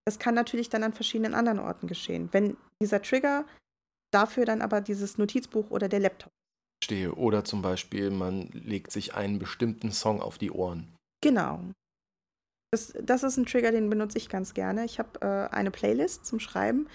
Das 0.09 0.19
kann 0.19 0.35
natürlich 0.35 0.71
dann 0.71 0.85
an 0.85 0.95
verschiedenen 0.95 1.35
anderen 1.35 1.59
Orten 1.59 1.87
geschehen. 1.87 2.31
Wenn 2.33 2.57
dieser 2.83 3.03
Trigger 3.03 3.45
dafür 4.11 4.47
dann 4.47 4.63
aber 4.63 4.81
dieses 4.81 5.19
Notizbuch 5.19 5.71
oder 5.71 5.87
der 5.87 6.01
Laptop. 6.01 6.33
Stehe. 6.83 7.13
Oder 7.13 7.45
zum 7.45 7.61
Beispiel, 7.61 8.11
man 8.11 8.49
legt 8.53 8.91
sich 8.91 9.13
einen 9.13 9.39
bestimmten 9.39 9.93
Song 9.93 10.23
auf 10.23 10.39
die 10.39 10.51
Ohren. 10.51 10.97
Genau. 11.23 11.61
Das, 12.73 12.95
das 13.03 13.23
ist 13.23 13.37
ein 13.37 13.45
Trigger, 13.45 13.71
den 13.71 13.91
benutze 13.91 14.17
ich 14.17 14.31
ganz 14.31 14.55
gerne. 14.55 14.87
Ich 14.87 14.99
habe 14.99 15.21
äh, 15.21 15.55
eine 15.55 15.71
Playlist 15.71 16.25
zum 16.25 16.41
Schreiben 16.41 16.89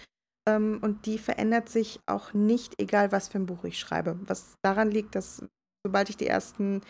ähm, 0.50 0.80
und 0.82 1.06
die 1.06 1.20
verändert 1.20 1.70
sich 1.70 2.00
auch 2.08 2.34
nicht, 2.34 2.82
egal 2.82 3.12
was 3.12 3.28
für 3.28 3.38
ein 3.38 3.46
Buch 3.46 3.64
ich 3.64 3.78
schreibe. 3.78 4.18
Was 4.24 4.56
daran 4.64 4.90
liegt, 4.90 5.14
dass 5.14 5.46
sobald 5.86 6.10
ich 6.10 6.18
die 6.18 6.26
ersten 6.26 6.82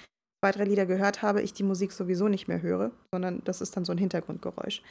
zwei, 0.42 0.52
drei 0.54 0.64
Lieder 0.64 0.86
gehört 0.86 1.22
habe, 1.22 1.42
ich 1.42 1.52
die 1.52 1.64
Musik 1.64 1.92
sowieso 1.92 2.30
nicht 2.30 2.48
mehr 2.48 2.62
höre, 2.62 2.92
sondern 3.14 3.44
das 3.44 3.60
ist 3.60 3.76
dann 3.76 3.84
so 3.84 3.92
ein 3.92 3.98
Hintergrundgeräusch. 3.98 4.82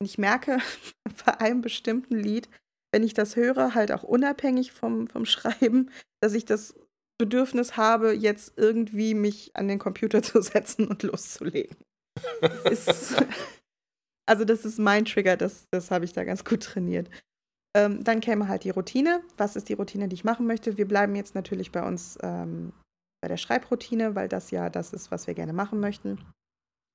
Und 0.00 0.06
ich 0.06 0.18
merke 0.18 0.58
bei 1.26 1.40
einem 1.40 1.60
bestimmten 1.60 2.16
Lied, 2.16 2.48
wenn 2.92 3.02
ich 3.02 3.14
das 3.14 3.36
höre, 3.36 3.74
halt 3.74 3.92
auch 3.92 4.02
unabhängig 4.02 4.72
vom, 4.72 5.08
vom 5.08 5.24
Schreiben, 5.24 5.90
dass 6.20 6.34
ich 6.34 6.44
das 6.44 6.74
Bedürfnis 7.18 7.76
habe, 7.76 8.12
jetzt 8.12 8.54
irgendwie 8.56 9.14
mich 9.14 9.50
an 9.54 9.68
den 9.68 9.78
Computer 9.78 10.22
zu 10.22 10.40
setzen 10.40 10.86
und 10.86 11.02
loszulegen. 11.02 11.76
ist, 12.70 13.14
also 14.26 14.44
das 14.44 14.64
ist 14.64 14.78
mein 14.78 15.04
Trigger, 15.04 15.36
das, 15.36 15.66
das 15.70 15.90
habe 15.90 16.04
ich 16.04 16.12
da 16.12 16.24
ganz 16.24 16.44
gut 16.44 16.62
trainiert. 16.62 17.08
Ähm, 17.76 18.02
dann 18.02 18.20
käme 18.20 18.48
halt 18.48 18.64
die 18.64 18.70
Routine. 18.70 19.22
Was 19.36 19.54
ist 19.54 19.68
die 19.68 19.74
Routine, 19.74 20.08
die 20.08 20.14
ich 20.14 20.24
machen 20.24 20.46
möchte? 20.46 20.78
Wir 20.78 20.88
bleiben 20.88 21.14
jetzt 21.14 21.34
natürlich 21.34 21.70
bei 21.70 21.86
uns 21.86 22.18
ähm, 22.22 22.72
bei 23.20 23.28
der 23.28 23.36
Schreibroutine, 23.36 24.14
weil 24.14 24.28
das 24.28 24.50
ja 24.50 24.70
das 24.70 24.92
ist, 24.92 25.10
was 25.10 25.26
wir 25.26 25.34
gerne 25.34 25.52
machen 25.52 25.80
möchten. 25.80 26.24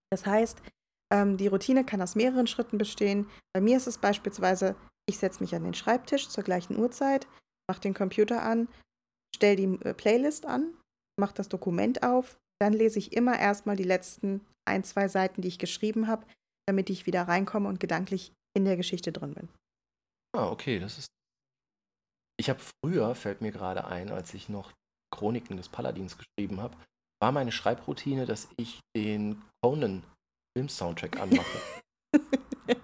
Das 0.09 0.25
heißt, 0.25 0.61
ähm, 1.13 1.37
die 1.37 1.47
Routine 1.47 1.85
kann 1.85 2.01
aus 2.01 2.15
mehreren 2.15 2.47
Schritten 2.47 2.77
bestehen. 2.77 3.29
Bei 3.53 3.61
mir 3.61 3.77
ist 3.77 3.87
es 3.87 3.99
beispielsweise, 3.99 4.75
ich 5.07 5.19
setze 5.19 5.41
mich 5.41 5.53
an 5.55 5.63
den 5.63 5.75
Schreibtisch 5.75 6.27
zur 6.27 6.43
gleichen 6.43 6.77
Uhrzeit, 6.77 7.27
mache 7.69 7.81
den 7.81 7.93
Computer 7.93 8.41
an, 8.41 8.67
stelle 9.35 9.55
die 9.55 9.85
äh, 9.85 9.93
Playlist 9.93 10.45
an, 10.45 10.73
mache 11.19 11.35
das 11.35 11.49
Dokument 11.49 12.03
auf, 12.03 12.37
dann 12.59 12.73
lese 12.73 12.97
ich 12.97 13.13
immer 13.13 13.37
erstmal 13.37 13.75
die 13.75 13.83
letzten 13.83 14.41
ein, 14.65 14.83
zwei 14.83 15.07
Seiten, 15.07 15.41
die 15.41 15.49
ich 15.49 15.59
geschrieben 15.59 16.07
habe, 16.07 16.25
damit 16.67 16.89
ich 16.89 17.05
wieder 17.05 17.27
reinkomme 17.27 17.69
und 17.69 17.79
gedanklich 17.79 18.31
in 18.55 18.65
der 18.65 18.77
Geschichte 18.77 19.11
drin 19.11 19.33
bin. 19.33 19.49
Ah, 20.35 20.49
okay, 20.49 20.79
das 20.79 20.97
ist. 20.97 21.07
Ich 22.39 22.49
habe 22.49 22.59
früher, 22.59 23.13
fällt 23.13 23.41
mir 23.41 23.51
gerade 23.51 23.85
ein, 23.85 24.09
als 24.09 24.33
ich 24.33 24.49
noch 24.49 24.71
Chroniken 25.13 25.57
des 25.57 25.69
Paladins 25.69 26.17
geschrieben 26.17 26.61
habe, 26.61 26.75
war 27.21 27.31
meine 27.31 27.51
Schreibroutine, 27.51 28.25
dass 28.25 28.47
ich 28.57 28.79
den 28.95 29.41
Conan 29.61 30.03
Film-Soundtrack 30.55 31.19
anmache. 31.19 31.57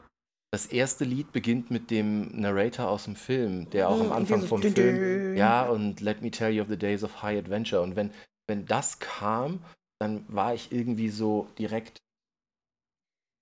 das 0.51 0.65
erste 0.67 1.05
Lied 1.05 1.31
beginnt 1.31 1.71
mit 1.71 1.91
dem 1.91 2.39
Narrator 2.39 2.89
aus 2.89 3.05
dem 3.05 3.15
Film, 3.15 3.69
der 3.69 3.89
auch 3.89 3.99
am 3.99 4.07
hm, 4.07 4.11
Anfang 4.11 4.41
vom 4.41 4.61
Film, 4.61 5.35
ja, 5.35 5.67
und 5.67 6.01
Let 6.01 6.21
Me 6.21 6.31
Tell 6.31 6.51
You 6.51 6.63
of 6.63 6.69
the 6.69 6.77
Days 6.77 7.03
of 7.03 7.21
High 7.21 7.37
Adventure. 7.37 7.81
Und 7.81 7.95
wenn, 7.95 8.11
wenn 8.47 8.65
das 8.65 8.99
kam, 8.99 9.63
dann 10.01 10.25
war 10.27 10.53
ich 10.53 10.71
irgendwie 10.71 11.09
so 11.09 11.47
direkt 11.57 12.01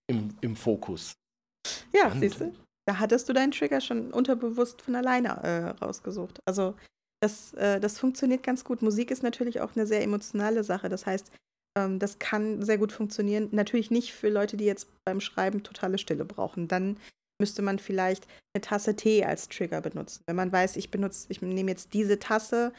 im, 0.10 0.36
im 0.42 0.56
Fokus. 0.56 1.14
Ja, 1.94 2.12
siehst 2.12 2.40
du, 2.40 2.54
da 2.88 3.00
hattest 3.00 3.28
du 3.28 3.34
deinen 3.34 3.52
Trigger 3.52 3.82
schon 3.82 4.12
unterbewusst 4.12 4.82
von 4.82 4.96
alleine 4.96 5.30
äh, 5.44 5.84
rausgesucht. 5.84 6.40
Also 6.46 6.76
das, 7.22 7.54
äh, 7.54 7.80
das 7.80 8.00
funktioniert 8.00 8.44
ganz 8.44 8.64
gut. 8.64 8.82
Musik 8.82 9.12
ist 9.12 9.24
natürlich 9.24 9.62
auch 9.62 9.76
eine 9.76 9.86
sehr 9.86 10.02
emotionale 10.02 10.64
Sache. 10.64 10.88
Das 10.90 11.06
heißt, 11.06 11.32
ähm, 11.78 12.00
das 12.00 12.18
kann 12.20 12.64
sehr 12.64 12.78
gut 12.78 12.92
funktionieren. 12.92 13.50
Natürlich 13.52 13.92
nicht 13.92 14.14
für 14.14 14.30
Leute, 14.30 14.58
die 14.58 14.66
jetzt 14.66 14.88
beim 15.06 15.22
Schreiben 15.22 15.64
totale 15.64 15.98
Stille 15.98 16.26
brauchen. 16.26 16.68
Dann 16.68 16.98
müsste 17.40 17.62
man 17.62 17.78
vielleicht 17.78 18.28
eine 18.54 18.62
Tasse 18.62 18.96
Tee 18.96 19.24
als 19.24 19.48
Trigger 19.48 19.82
benutzen. 19.82 20.24
Wenn 20.26 20.36
man 20.36 20.52
weiß, 20.52 20.76
ich 20.76 20.90
benutze, 20.90 21.28
ich 21.30 21.42
nehme 21.42 21.70
jetzt 21.70 21.94
diese 21.94 22.18
Tasse, 22.18 22.74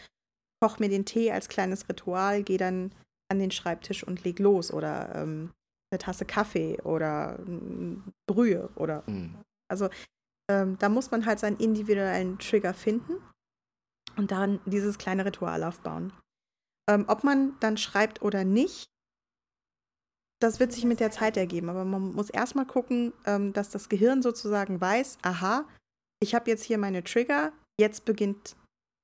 koche 0.61 0.83
mir 0.83 0.89
den 0.89 1.05
Tee 1.05 1.31
als 1.31 1.49
kleines 1.49 1.89
Ritual, 1.89 2.43
gehe 2.43 2.59
dann 2.59 2.93
an 3.31 3.39
den 3.39 3.53
Schreibtisch 3.53 4.03
und 4.03 4.25
leg 4.25 4.41
los 4.41 4.73
oder 4.73 5.15
ähm, 5.15 5.53
eine 5.93 5.99
Tasse 5.99 6.25
Kaffee 6.25 6.81
oder 6.83 7.39
äh, 7.39 7.97
Brühe 8.27 8.69
oder 8.75 9.05
mhm. 9.07 9.37
also 9.71 9.89
ähm, 10.51 10.77
da 10.79 10.89
muss 10.89 11.11
man 11.11 11.27
halt 11.27 11.39
seinen 11.39 11.59
individuellen 11.59 12.39
Trigger 12.39 12.75
finden 12.75 13.17
und 14.17 14.31
dann 14.33 14.61
dieses 14.65 14.99
kleine 14.99 15.25
Ritual 15.25 15.63
aufbauen. 15.63 16.13
Ähm, 16.89 17.05
ob 17.07 17.23
man 17.23 17.59
dann 17.61 17.77
schreibt 17.77 18.23
oder 18.23 18.45
nicht, 18.45 18.89
das 20.41 20.61
wird 20.61 20.73
sich 20.73 20.85
mit 20.85 21.01
der 21.01 21.11
Zeit 21.11 21.37
ergeben. 21.37 21.69
Aber 21.69 21.85
man 21.85 22.13
muss 22.13 22.31
erstmal 22.31 22.67
gucken, 22.67 23.13
ähm, 23.27 23.53
dass 23.53 23.71
das 23.71 23.89
Gehirn 23.89 24.23
sozusagen 24.23 24.81
weiß, 24.81 25.19
aha, 25.23 25.69
ich 26.21 26.35
habe 26.35 26.51
jetzt 26.51 26.65
hier 26.65 26.79
meine 26.79 27.05
Trigger, 27.05 27.53
jetzt 27.79 28.05
beginnt 28.05 28.57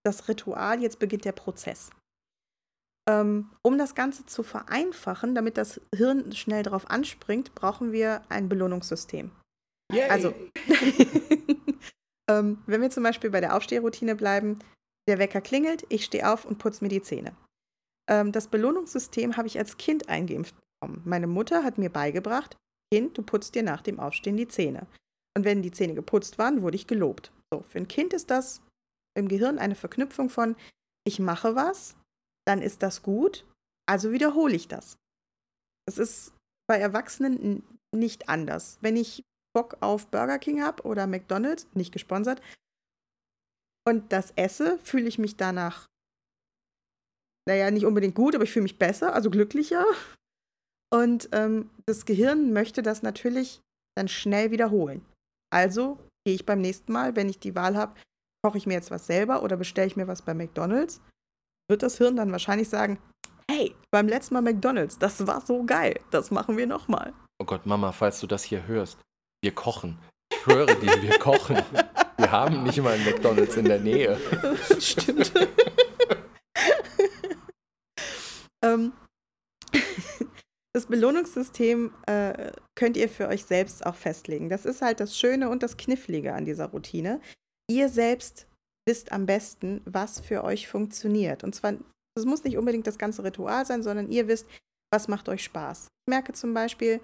das 0.04 0.28
Ritual, 0.28 0.80
jetzt 0.80 0.98
beginnt 0.98 1.24
der 1.24 1.32
Prozess. 1.32 1.90
Ähm, 3.08 3.50
um 3.62 3.76
das 3.76 3.94
Ganze 3.94 4.24
zu 4.24 4.42
vereinfachen, 4.42 5.34
damit 5.34 5.58
das 5.58 5.80
Hirn 5.94 6.32
schnell 6.32 6.62
darauf 6.62 6.88
anspringt, 6.90 7.54
brauchen 7.54 7.92
wir 7.92 8.22
ein 8.30 8.48
Belohnungssystem. 8.48 9.30
Yay. 9.92 10.08
Also, 10.08 10.34
ähm, 12.30 12.62
wenn 12.66 12.80
wir 12.80 12.90
zum 12.90 13.02
Beispiel 13.02 13.30
bei 13.30 13.40
der 13.42 13.54
Aufstehroutine 13.54 14.14
bleiben, 14.14 14.58
der 15.06 15.18
Wecker 15.18 15.42
klingelt, 15.42 15.84
ich 15.90 16.06
stehe 16.06 16.32
auf 16.32 16.46
und 16.46 16.58
putze 16.58 16.82
mir 16.82 16.88
die 16.88 17.02
Zähne. 17.02 17.36
Ähm, 18.08 18.32
das 18.32 18.48
Belohnungssystem 18.48 19.36
habe 19.36 19.48
ich 19.48 19.58
als 19.58 19.76
Kind 19.76 20.08
eingeimpft 20.08 20.54
bekommen. 20.56 21.02
Meine 21.04 21.26
Mutter 21.26 21.62
hat 21.64 21.78
mir 21.78 21.90
beigebracht, 21.90 22.56
Kind, 22.92 23.16
du 23.16 23.22
putzt 23.22 23.54
dir 23.54 23.62
nach 23.62 23.82
dem 23.82 23.98
Aufstehen 23.98 24.36
die 24.36 24.48
Zähne. 24.48 24.86
Und 25.36 25.44
wenn 25.44 25.62
die 25.62 25.72
Zähne 25.72 25.94
geputzt 25.94 26.38
waren, 26.38 26.62
wurde 26.62 26.76
ich 26.76 26.86
gelobt. 26.86 27.32
So, 27.52 27.62
für 27.62 27.78
ein 27.78 27.88
Kind 27.88 28.12
ist 28.12 28.30
das 28.30 28.60
im 29.16 29.28
Gehirn 29.28 29.58
eine 29.58 29.74
Verknüpfung 29.74 30.28
von, 30.28 30.56
ich 31.06 31.18
mache 31.18 31.54
was, 31.54 31.96
dann 32.46 32.62
ist 32.62 32.82
das 32.82 33.02
gut, 33.02 33.46
also 33.86 34.12
wiederhole 34.12 34.54
ich 34.54 34.68
das. 34.68 34.96
Es 35.86 35.98
ist 35.98 36.32
bei 36.66 36.78
Erwachsenen 36.78 37.62
nicht 37.94 38.28
anders. 38.28 38.78
Wenn 38.80 38.96
ich 38.96 39.24
Bock 39.54 39.76
auf 39.80 40.08
Burger 40.08 40.38
King 40.38 40.62
habe 40.62 40.82
oder 40.84 41.06
McDonald's, 41.06 41.66
nicht 41.74 41.92
gesponsert, 41.92 42.40
und 43.86 44.12
das 44.12 44.32
esse, 44.36 44.78
fühle 44.78 45.08
ich 45.08 45.18
mich 45.18 45.36
danach, 45.36 45.86
naja, 47.48 47.70
nicht 47.70 47.86
unbedingt 47.86 48.14
gut, 48.14 48.34
aber 48.34 48.44
ich 48.44 48.52
fühle 48.52 48.64
mich 48.64 48.78
besser, 48.78 49.14
also 49.14 49.30
glücklicher. 49.30 49.84
Und 50.92 51.28
ähm, 51.32 51.70
das 51.86 52.04
Gehirn 52.04 52.52
möchte 52.52 52.82
das 52.82 53.02
natürlich 53.02 53.60
dann 53.96 54.08
schnell 54.08 54.50
wiederholen. 54.50 55.04
Also 55.52 55.98
gehe 56.26 56.34
ich 56.34 56.46
beim 56.46 56.60
nächsten 56.60 56.92
Mal, 56.92 57.16
wenn 57.16 57.28
ich 57.28 57.38
die 57.38 57.54
Wahl 57.54 57.76
habe, 57.76 57.94
koche 58.44 58.58
ich 58.58 58.66
mir 58.66 58.74
jetzt 58.74 58.90
was 58.90 59.06
selber 59.06 59.42
oder 59.42 59.56
bestelle 59.56 59.86
ich 59.86 59.96
mir 59.96 60.08
was 60.08 60.22
bei 60.22 60.34
McDonald's, 60.34 61.00
wird 61.68 61.82
das 61.82 61.98
Hirn 61.98 62.16
dann 62.16 62.32
wahrscheinlich 62.32 62.68
sagen, 62.68 62.98
hey, 63.50 63.74
beim 63.90 64.08
letzten 64.08 64.34
Mal 64.34 64.42
McDonald's, 64.42 64.98
das 64.98 65.26
war 65.26 65.40
so 65.40 65.64
geil, 65.64 66.00
das 66.10 66.30
machen 66.30 66.56
wir 66.56 66.66
nochmal. 66.66 67.12
Oh 67.40 67.44
Gott, 67.44 67.66
Mama, 67.66 67.92
falls 67.92 68.20
du 68.20 68.26
das 68.26 68.44
hier 68.44 68.66
hörst, 68.66 68.98
wir 69.42 69.52
kochen. 69.52 69.98
Ich 70.32 70.46
höre 70.46 70.66
dir, 70.66 71.02
wir 71.02 71.18
kochen. 71.18 71.62
Wir 72.16 72.30
haben 72.30 72.62
nicht 72.62 72.80
mal 72.80 72.94
einen 72.94 73.04
McDonalds 73.04 73.56
in 73.56 73.64
der 73.64 73.80
Nähe. 73.80 74.18
Stimmt. 74.78 75.32
Ähm, 78.64 78.92
das 80.72 80.86
Belohnungssystem 80.86 81.92
äh, 82.06 82.52
könnt 82.74 82.96
ihr 82.96 83.08
für 83.08 83.28
euch 83.28 83.44
selbst 83.44 83.84
auch 83.86 83.94
festlegen. 83.94 84.48
Das 84.48 84.64
ist 84.64 84.82
halt 84.82 85.00
das 85.00 85.16
Schöne 85.16 85.48
und 85.48 85.62
das 85.62 85.76
Knifflige 85.76 86.34
an 86.34 86.44
dieser 86.44 86.66
Routine. 86.66 87.20
Ihr 87.70 87.88
selbst 87.88 88.46
wisst 88.86 89.12
am 89.12 89.26
besten, 89.26 89.80
was 89.84 90.20
für 90.20 90.44
euch 90.44 90.68
funktioniert. 90.68 91.44
Und 91.44 91.54
zwar, 91.54 91.74
es 92.16 92.24
muss 92.24 92.44
nicht 92.44 92.58
unbedingt 92.58 92.86
das 92.86 92.98
ganze 92.98 93.24
Ritual 93.24 93.64
sein, 93.64 93.82
sondern 93.82 94.10
ihr 94.10 94.28
wisst, 94.28 94.46
was 94.92 95.08
macht 95.08 95.28
euch 95.28 95.42
Spaß. 95.44 95.88
Ich 96.06 96.10
merke 96.10 96.32
zum 96.32 96.54
Beispiel, 96.54 97.00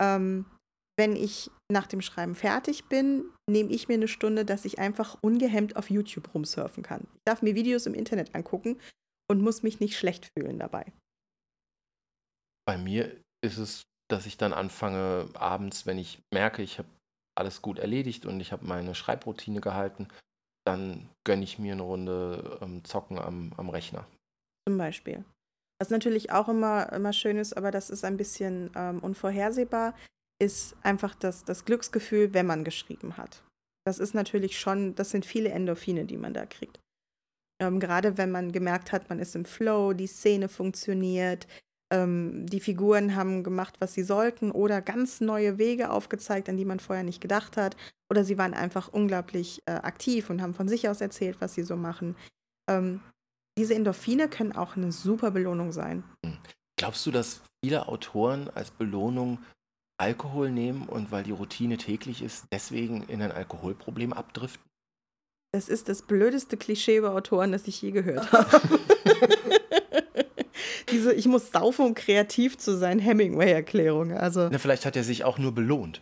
ähm, 0.00 0.46
wenn 0.96 1.16
ich 1.16 1.50
nach 1.70 1.86
dem 1.88 2.00
Schreiben 2.00 2.34
fertig 2.34 2.84
bin, 2.88 3.24
nehme 3.50 3.70
ich 3.70 3.88
mir 3.88 3.94
eine 3.94 4.06
Stunde, 4.06 4.44
dass 4.44 4.64
ich 4.64 4.78
einfach 4.78 5.18
ungehemmt 5.22 5.76
auf 5.76 5.90
YouTube 5.90 6.32
rumsurfen 6.34 6.82
kann. 6.82 7.08
Ich 7.14 7.22
darf 7.24 7.42
mir 7.42 7.56
Videos 7.56 7.86
im 7.86 7.94
Internet 7.94 8.34
angucken 8.34 8.78
und 9.28 9.42
muss 9.42 9.62
mich 9.62 9.80
nicht 9.80 9.98
schlecht 9.98 10.30
fühlen 10.36 10.58
dabei. 10.58 10.92
Bei 12.66 12.78
mir 12.78 13.20
ist 13.44 13.58
es, 13.58 13.84
dass 14.08 14.26
ich 14.26 14.36
dann 14.36 14.52
anfange, 14.52 15.28
abends, 15.34 15.86
wenn 15.86 15.98
ich 15.98 16.20
merke, 16.32 16.62
ich 16.62 16.78
habe 16.78 16.88
alles 17.36 17.62
gut 17.62 17.78
erledigt 17.78 18.26
und 18.26 18.40
ich 18.40 18.52
habe 18.52 18.64
meine 18.64 18.94
Schreibroutine 18.94 19.60
gehalten, 19.60 20.08
dann 20.66 21.10
gönne 21.24 21.44
ich 21.44 21.58
mir 21.58 21.72
eine 21.72 21.82
Runde 21.82 22.58
ähm, 22.62 22.84
Zocken 22.84 23.18
am, 23.18 23.52
am 23.56 23.68
Rechner. 23.68 24.06
Zum 24.68 24.78
Beispiel. 24.78 25.24
Was 25.80 25.90
natürlich 25.90 26.30
auch 26.30 26.48
immer, 26.48 26.92
immer 26.92 27.12
schön 27.12 27.36
ist, 27.36 27.56
aber 27.56 27.70
das 27.70 27.90
ist 27.90 28.04
ein 28.04 28.16
bisschen 28.16 28.70
ähm, 28.74 29.00
unvorhersehbar 29.00 29.94
ist 30.40 30.76
einfach 30.82 31.14
das, 31.14 31.44
das 31.44 31.64
Glücksgefühl, 31.64 32.34
wenn 32.34 32.46
man 32.46 32.64
geschrieben 32.64 33.16
hat. 33.16 33.42
Das 33.86 33.98
ist 33.98 34.14
natürlich 34.14 34.58
schon, 34.58 34.94
das 34.94 35.10
sind 35.10 35.26
viele 35.26 35.50
Endorphine, 35.50 36.06
die 36.06 36.16
man 36.16 36.34
da 36.34 36.46
kriegt. 36.46 36.80
Ähm, 37.60 37.78
gerade 37.80 38.18
wenn 38.18 38.30
man 38.30 38.50
gemerkt 38.50 38.92
hat, 38.92 39.08
man 39.08 39.18
ist 39.18 39.36
im 39.36 39.44
Flow, 39.44 39.92
die 39.92 40.06
Szene 40.06 40.48
funktioniert, 40.48 41.46
ähm, 41.90 42.46
die 42.46 42.60
Figuren 42.60 43.14
haben 43.14 43.42
gemacht, 43.42 43.76
was 43.78 43.94
sie 43.94 44.02
sollten 44.02 44.50
oder 44.50 44.80
ganz 44.80 45.20
neue 45.20 45.58
Wege 45.58 45.90
aufgezeigt, 45.90 46.48
an 46.48 46.56
die 46.56 46.64
man 46.64 46.80
vorher 46.80 47.04
nicht 47.04 47.20
gedacht 47.20 47.56
hat. 47.56 47.76
Oder 48.10 48.24
sie 48.24 48.38
waren 48.38 48.54
einfach 48.54 48.88
unglaublich 48.88 49.62
äh, 49.66 49.72
aktiv 49.72 50.30
und 50.30 50.42
haben 50.42 50.54
von 50.54 50.68
sich 50.68 50.88
aus 50.88 51.00
erzählt, 51.00 51.36
was 51.40 51.54
sie 51.54 51.62
so 51.62 51.76
machen. 51.76 52.16
Ähm, 52.68 53.00
diese 53.58 53.74
Endorphine 53.74 54.28
können 54.28 54.52
auch 54.52 54.76
eine 54.76 54.92
super 54.92 55.30
Belohnung 55.30 55.72
sein. 55.72 56.04
Hm. 56.24 56.38
Glaubst 56.76 57.06
du, 57.06 57.10
dass 57.10 57.40
viele 57.64 57.88
Autoren 57.88 58.50
als 58.50 58.70
Belohnung 58.70 59.38
Alkohol 59.96 60.50
nehmen 60.50 60.88
und 60.88 61.12
weil 61.12 61.22
die 61.22 61.30
Routine 61.30 61.76
täglich 61.76 62.20
ist, 62.22 62.46
deswegen 62.52 63.04
in 63.04 63.22
ein 63.22 63.30
Alkoholproblem 63.30 64.12
abdriften? 64.12 64.64
das 65.54 65.68
ist 65.68 65.88
das 65.88 66.02
blödeste 66.02 66.56
Klischee 66.56 66.96
über 66.96 67.12
Autoren, 67.12 67.52
das 67.52 67.68
ich 67.68 67.80
je 67.80 67.92
gehört 67.92 68.32
habe. 68.32 68.80
Diese 70.94 71.12
Ich 71.12 71.26
muss 71.26 71.50
saufen, 71.50 71.86
um 71.86 71.94
kreativ 71.94 72.56
zu 72.56 72.76
sein, 72.76 72.98
Hemingway-Erklärung. 73.00 74.12
Also, 74.12 74.48
Na, 74.50 74.58
vielleicht 74.58 74.86
hat 74.86 74.96
er 74.96 75.02
sich 75.04 75.24
auch 75.24 75.38
nur 75.38 75.52
belohnt. 75.52 76.00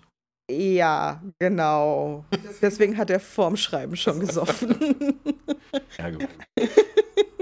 ja, 0.51 1.23
genau. 1.39 2.25
Deswegen 2.61 2.99
hat 2.99 3.09
er 3.11 3.21
vorm 3.21 3.57
Schreiben 3.57 3.97
schon 3.97 4.21
gesoffen. 4.21 4.77
Ja, 5.99 6.11
gut. 6.11 6.29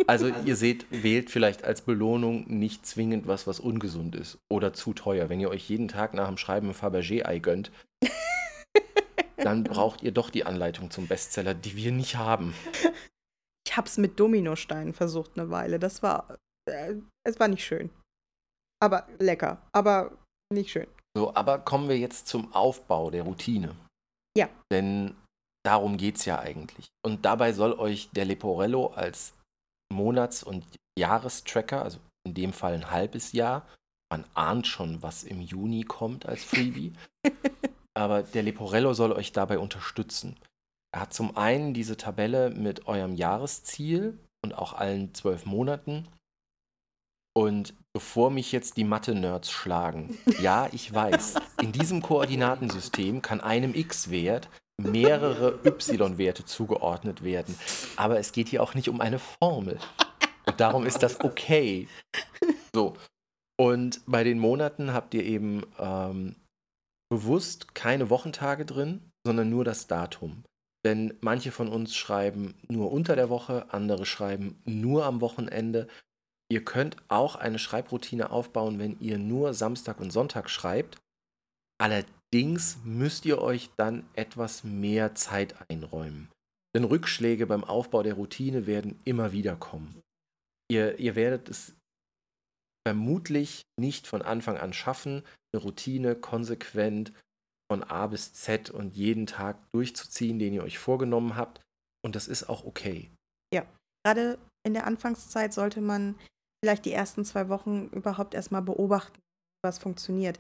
Also 0.07 0.29
ihr 0.45 0.55
seht, 0.57 0.87
wählt 0.91 1.31
vielleicht 1.31 1.65
als 1.65 1.83
Belohnung 1.83 2.45
nicht 2.47 2.87
zwingend 2.87 3.27
was, 3.27 3.47
was 3.47 3.59
ungesund 3.61 4.15
ist 4.15 4.39
oder 4.49 4.73
zu 4.73 4.93
teuer. 4.93 5.29
Wenn 5.29 5.41
ihr 5.41 5.51
euch 5.51 5.69
jeden 5.69 5.89
Tag 5.89 6.15
nach 6.15 6.29
dem 6.29 6.37
Schreiben 6.37 6.69
ein 6.69 6.75
Fabergé-Ei 6.75 7.39
gönnt, 7.39 7.71
dann 9.37 9.65
braucht 9.65 10.03
ihr 10.03 10.13
doch 10.13 10.31
die 10.31 10.45
Anleitung 10.47 10.91
zum 10.91 11.07
Bestseller, 11.07 11.55
die 11.55 11.77
wir 11.77 11.93
nicht 11.93 12.17
haben. 12.17 12.55
Ich 13.67 13.77
hab's 13.77 13.99
mit 13.99 14.19
Dominosteinen 14.19 14.95
versucht 14.95 15.33
eine 15.37 15.51
Weile. 15.51 15.79
Das 15.79 16.03
war, 16.03 16.39
äh, 16.71 16.97
es 17.25 17.39
war 17.39 17.49
nicht 17.49 17.65
schön. 17.65 17.91
Aber 18.83 19.07
lecker, 19.19 19.61
aber 19.73 20.17
nicht 20.53 20.71
schön. 20.71 20.87
So, 21.17 21.35
aber 21.35 21.59
kommen 21.59 21.89
wir 21.89 21.99
jetzt 21.99 22.29
zum 22.29 22.53
Aufbau 22.55 23.11
der 23.11 23.25
Routine. 23.25 23.77
Ja. 24.37 24.49
Denn 24.73 25.15
darum 25.65 25.97
geht 25.97 26.17
es 26.17 26.25
ja 26.25 26.39
eigentlich. 26.39 26.89
Und 27.05 27.25
dabei 27.25 27.53
soll 27.53 27.73
euch 27.75 28.11
der 28.13 28.25
Leporello 28.25 28.87
als 28.89 29.35
Monats- 29.93 30.43
und 30.43 30.65
Jahrestracker, 30.99 31.83
also 31.83 31.99
in 32.25 32.35
dem 32.35 32.53
Fall 32.53 32.75
ein 32.75 32.91
halbes 32.91 33.33
Jahr, 33.33 33.67
man 34.11 34.25
ahnt 34.35 34.67
schon, 34.67 35.03
was 35.03 35.25
im 35.25 35.41
Juni 35.41 35.83
kommt 35.83 36.27
als 36.27 36.45
Freebie, 36.45 36.93
aber 37.95 38.23
der 38.23 38.43
Leporello 38.43 38.93
soll 38.93 39.13
euch 39.13 39.33
dabei 39.33 39.59
unterstützen. 39.59 40.37
Er 40.93 41.03
hat 41.03 41.15
zum 41.15 41.37
einen 41.37 41.75
diese 41.75 41.97
Tabelle 41.97 42.51
mit 42.51 42.87
eurem 42.87 43.15
Jahresziel 43.15 44.19
und 44.43 44.55
auch 44.55 44.73
allen 44.73 45.15
zwölf 45.15 45.47
Monaten. 45.47 46.09
Und 47.37 47.75
bevor 47.93 48.31
mich 48.31 48.53
jetzt 48.53 48.77
die 48.77 48.85
Mathe-Nerds 48.85 49.51
schlagen, 49.51 50.19
ja, 50.41 50.69
ich 50.73 50.93
weiß, 50.93 51.35
in 51.63 51.73
diesem 51.73 52.03
Koordinatensystem 52.03 53.23
kann 53.23 53.41
einem 53.41 53.75
x-Wert 53.75 54.49
mehrere 54.81 55.61
y-Werte 55.65 56.45
zugeordnet 56.45 57.23
werden. 57.23 57.55
Aber 57.97 58.19
es 58.19 58.33
geht 58.33 58.49
hier 58.49 58.63
auch 58.63 58.75
nicht 58.75 58.89
um 58.89 59.01
eine 59.01 59.19
Formel. 59.19 59.79
Und 60.47 60.61
darum 60.61 60.87
ist 60.87 61.03
das 61.03 61.21
okay. 61.21 61.89
So. 62.75 62.97
Und 63.59 64.01
bei 64.07 64.25
den 64.25 64.39
Monaten 64.39 64.93
habt 64.93 65.13
ihr 65.13 65.25
eben 65.25 65.63
ähm, 65.79 66.37
bewusst 67.11 67.75
keine 67.75 68.09
Wochentage 68.09 68.65
drin, 68.65 69.11
sondern 69.27 69.51
nur 69.51 69.65
das 69.65 69.87
Datum. 69.87 70.45
Denn 70.85 71.15
manche 71.21 71.53
von 71.53 71.69
uns 71.69 71.95
schreiben 71.95 72.55
nur 72.69 72.91
unter 72.91 73.17
der 73.17 73.29
Woche, 73.29 73.67
andere 73.71 74.07
schreiben 74.07 74.63
nur 74.65 75.05
am 75.05 75.21
Wochenende. 75.21 75.89
Ihr 76.51 76.65
könnt 76.65 76.97
auch 77.09 77.37
eine 77.37 77.59
Schreibroutine 77.59 78.31
aufbauen, 78.31 78.79
wenn 78.79 78.99
ihr 78.99 79.19
nur 79.19 79.55
Samstag 79.55 80.01
und 80.01 80.11
Sonntag 80.11 80.51
schreibt. 80.51 80.99
Allerdings 81.81 82.79
müsst 82.85 83.25
ihr 83.25 83.41
euch 83.41 83.71
dann 83.77 84.05
etwas 84.15 84.65
mehr 84.65 85.15
Zeit 85.15 85.55
einräumen. 85.71 86.29
Denn 86.75 86.85
Rückschläge 86.85 87.47
beim 87.47 87.65
Aufbau 87.65 88.03
der 88.03 88.15
Routine 88.15 88.67
werden 88.67 88.99
immer 89.05 89.33
wieder 89.33 89.57
kommen. 89.57 90.03
Ihr, 90.71 90.99
ihr 90.99 91.15
werdet 91.15 91.49
es 91.49 91.75
vermutlich 92.87 93.63
nicht 93.79 94.07
von 94.07 94.23
Anfang 94.23 94.57
an 94.57 94.73
schaffen, 94.73 95.23
eine 95.53 95.63
Routine 95.63 96.17
konsequent 96.17 97.13
von 97.71 97.85
A 97.85 98.09
bis 98.09 98.33
Z 98.33 98.71
und 98.71 98.95
jeden 98.95 99.27
Tag 99.27 99.57
durchzuziehen, 99.73 100.39
den 100.39 100.53
ihr 100.53 100.65
euch 100.65 100.79
vorgenommen 100.79 101.37
habt. 101.37 101.61
Und 102.05 102.17
das 102.17 102.27
ist 102.27 102.49
auch 102.49 102.65
okay. 102.65 103.11
Ja, 103.55 103.67
gerade 104.05 104.39
in 104.67 104.75
der 104.75 104.87
Anfangszeit 104.87 105.53
sollte 105.53 105.81
man 105.81 106.17
vielleicht 106.63 106.85
die 106.85 106.93
ersten 106.93 107.25
zwei 107.25 107.49
Wochen 107.49 107.87
überhaupt 107.89 108.35
erstmal 108.35 108.63
beobachten, 108.63 109.19
was 109.63 109.79
funktioniert. 109.79 110.39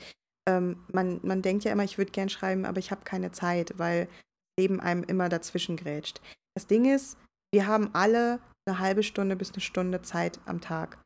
Ähm, 0.48 0.85
man, 0.92 1.20
man 1.22 1.42
denkt 1.42 1.64
ja 1.64 1.72
immer, 1.72 1.85
ich 1.85 1.98
würde 1.98 2.12
gern 2.12 2.28
schreiben, 2.28 2.64
aber 2.64 2.78
ich 2.78 2.90
habe 2.90 3.04
keine 3.04 3.33
Zeit, 3.33 3.78
weil 3.78 4.06
das 4.06 4.62
Leben 4.62 4.80
einem 4.80 5.04
immer 5.04 5.28
dazwischen 5.28 5.76
grätscht. 5.76 6.20
Das 6.54 6.66
Ding 6.66 6.85
ist, 6.92 7.16
wir 7.52 7.66
haben 7.66 7.90
alle 7.94 8.40
eine 8.66 8.78
halbe 8.78 9.02
Stunde 9.02 9.37
bis 9.37 9.52
eine 9.52 9.61
Stunde 9.61 10.02
Zeit 10.02 10.40
am 10.46 10.61
Tag. 10.61 10.98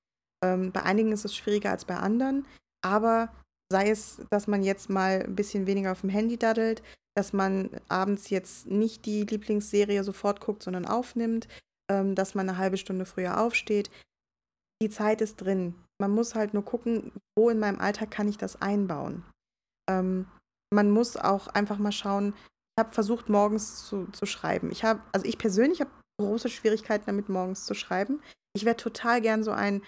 Ähm, 0.45 0.73
bei 0.73 0.83
einigen 0.83 1.13
ist 1.13 1.25
es 1.25 1.35
schwieriger 1.35 1.71
als 1.71 1.85
bei 1.85 1.97
anderen, 1.97 2.47
aber 2.83 3.33
sei 3.73 3.91
es, 3.91 4.21
dass 4.31 4.47
man 4.47 4.63
jetzt 4.63 4.91
mal 4.91 5.23
ein 5.23 5.35
bisschen 5.35 5.67
weniger 5.67 5.93
auf 5.93 6.03
dem 6.03 6.11
Handy 6.11 6.37
daddelt, 6.37 6.83
dass 7.17 7.33
man 7.33 7.71
abends 7.89 8.31
jetzt 8.31 8.67
nicht 8.67 9.07
die 9.07 9.25
Lieblingsserie 9.25 10.03
sofort 10.05 10.41
guckt, 10.41 10.63
sondern 10.63 10.85
aufnimmt, 10.85 11.49
ähm, 11.91 12.15
dass 12.15 12.35
man 12.35 12.49
eine 12.49 12.59
halbe 12.59 12.77
Stunde 12.77 13.07
früher 13.07 13.41
aufsteht. 13.41 13.91
Die 14.83 14.91
Zeit 14.91 15.21
ist 15.21 15.37
drin. 15.37 15.75
Man 16.01 16.11
muss 16.11 16.35
halt 16.35 16.55
nur 16.55 16.65
gucken, 16.65 17.13
wo 17.37 17.51
in 17.51 17.59
meinem 17.59 17.81
Alltag 17.81 18.11
kann 18.11 18.29
ich 18.29 18.39
das 18.39 18.61
einbauen. 18.61 19.25
Ähm, 19.89 20.27
man 20.73 20.91
muss 20.91 21.17
auch 21.17 21.47
einfach 21.49 21.79
mal 21.79 21.93
schauen, 21.93 22.35
ich 22.77 22.85
habe 22.85 22.93
versucht, 22.93 23.29
morgens 23.29 23.87
zu, 23.87 24.07
zu 24.07 24.27
schreiben. 24.27 24.71
Ich 24.73 24.83
habe, 24.83 25.01
also 25.13 25.27
ich 25.27 25.39
persönlich 25.39 25.81
habe 25.81 25.91
große 26.21 26.49
Schwierigkeiten 26.49 27.07
damit, 27.07 27.29
morgens 27.29 27.65
zu 27.65 27.75
schreiben. 27.75 28.21
Ich 28.57 28.65
wäre 28.65 28.77
total 28.77 29.21
gern 29.21 29.45
so 29.45 29.53
ein 29.53 29.83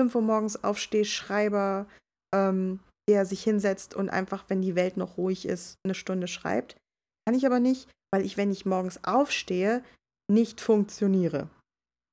5 0.00 0.14
Uhr 0.14 0.22
morgens 0.22 0.62
Aufstehschreiber, 0.64 1.86
ähm, 2.34 2.80
der 3.08 3.26
sich 3.26 3.42
hinsetzt 3.42 3.94
und 3.94 4.10
einfach, 4.10 4.44
wenn 4.48 4.62
die 4.62 4.74
Welt 4.74 4.96
noch 4.96 5.16
ruhig 5.16 5.46
ist, 5.46 5.76
eine 5.84 5.94
Stunde 5.94 6.26
schreibt. 6.26 6.76
Kann 7.26 7.36
ich 7.36 7.46
aber 7.46 7.60
nicht, 7.60 7.88
weil 8.12 8.24
ich, 8.24 8.36
wenn 8.36 8.50
ich 8.50 8.66
morgens 8.66 9.04
aufstehe, 9.04 9.84
nicht 10.30 10.60
funktioniere. 10.60 11.48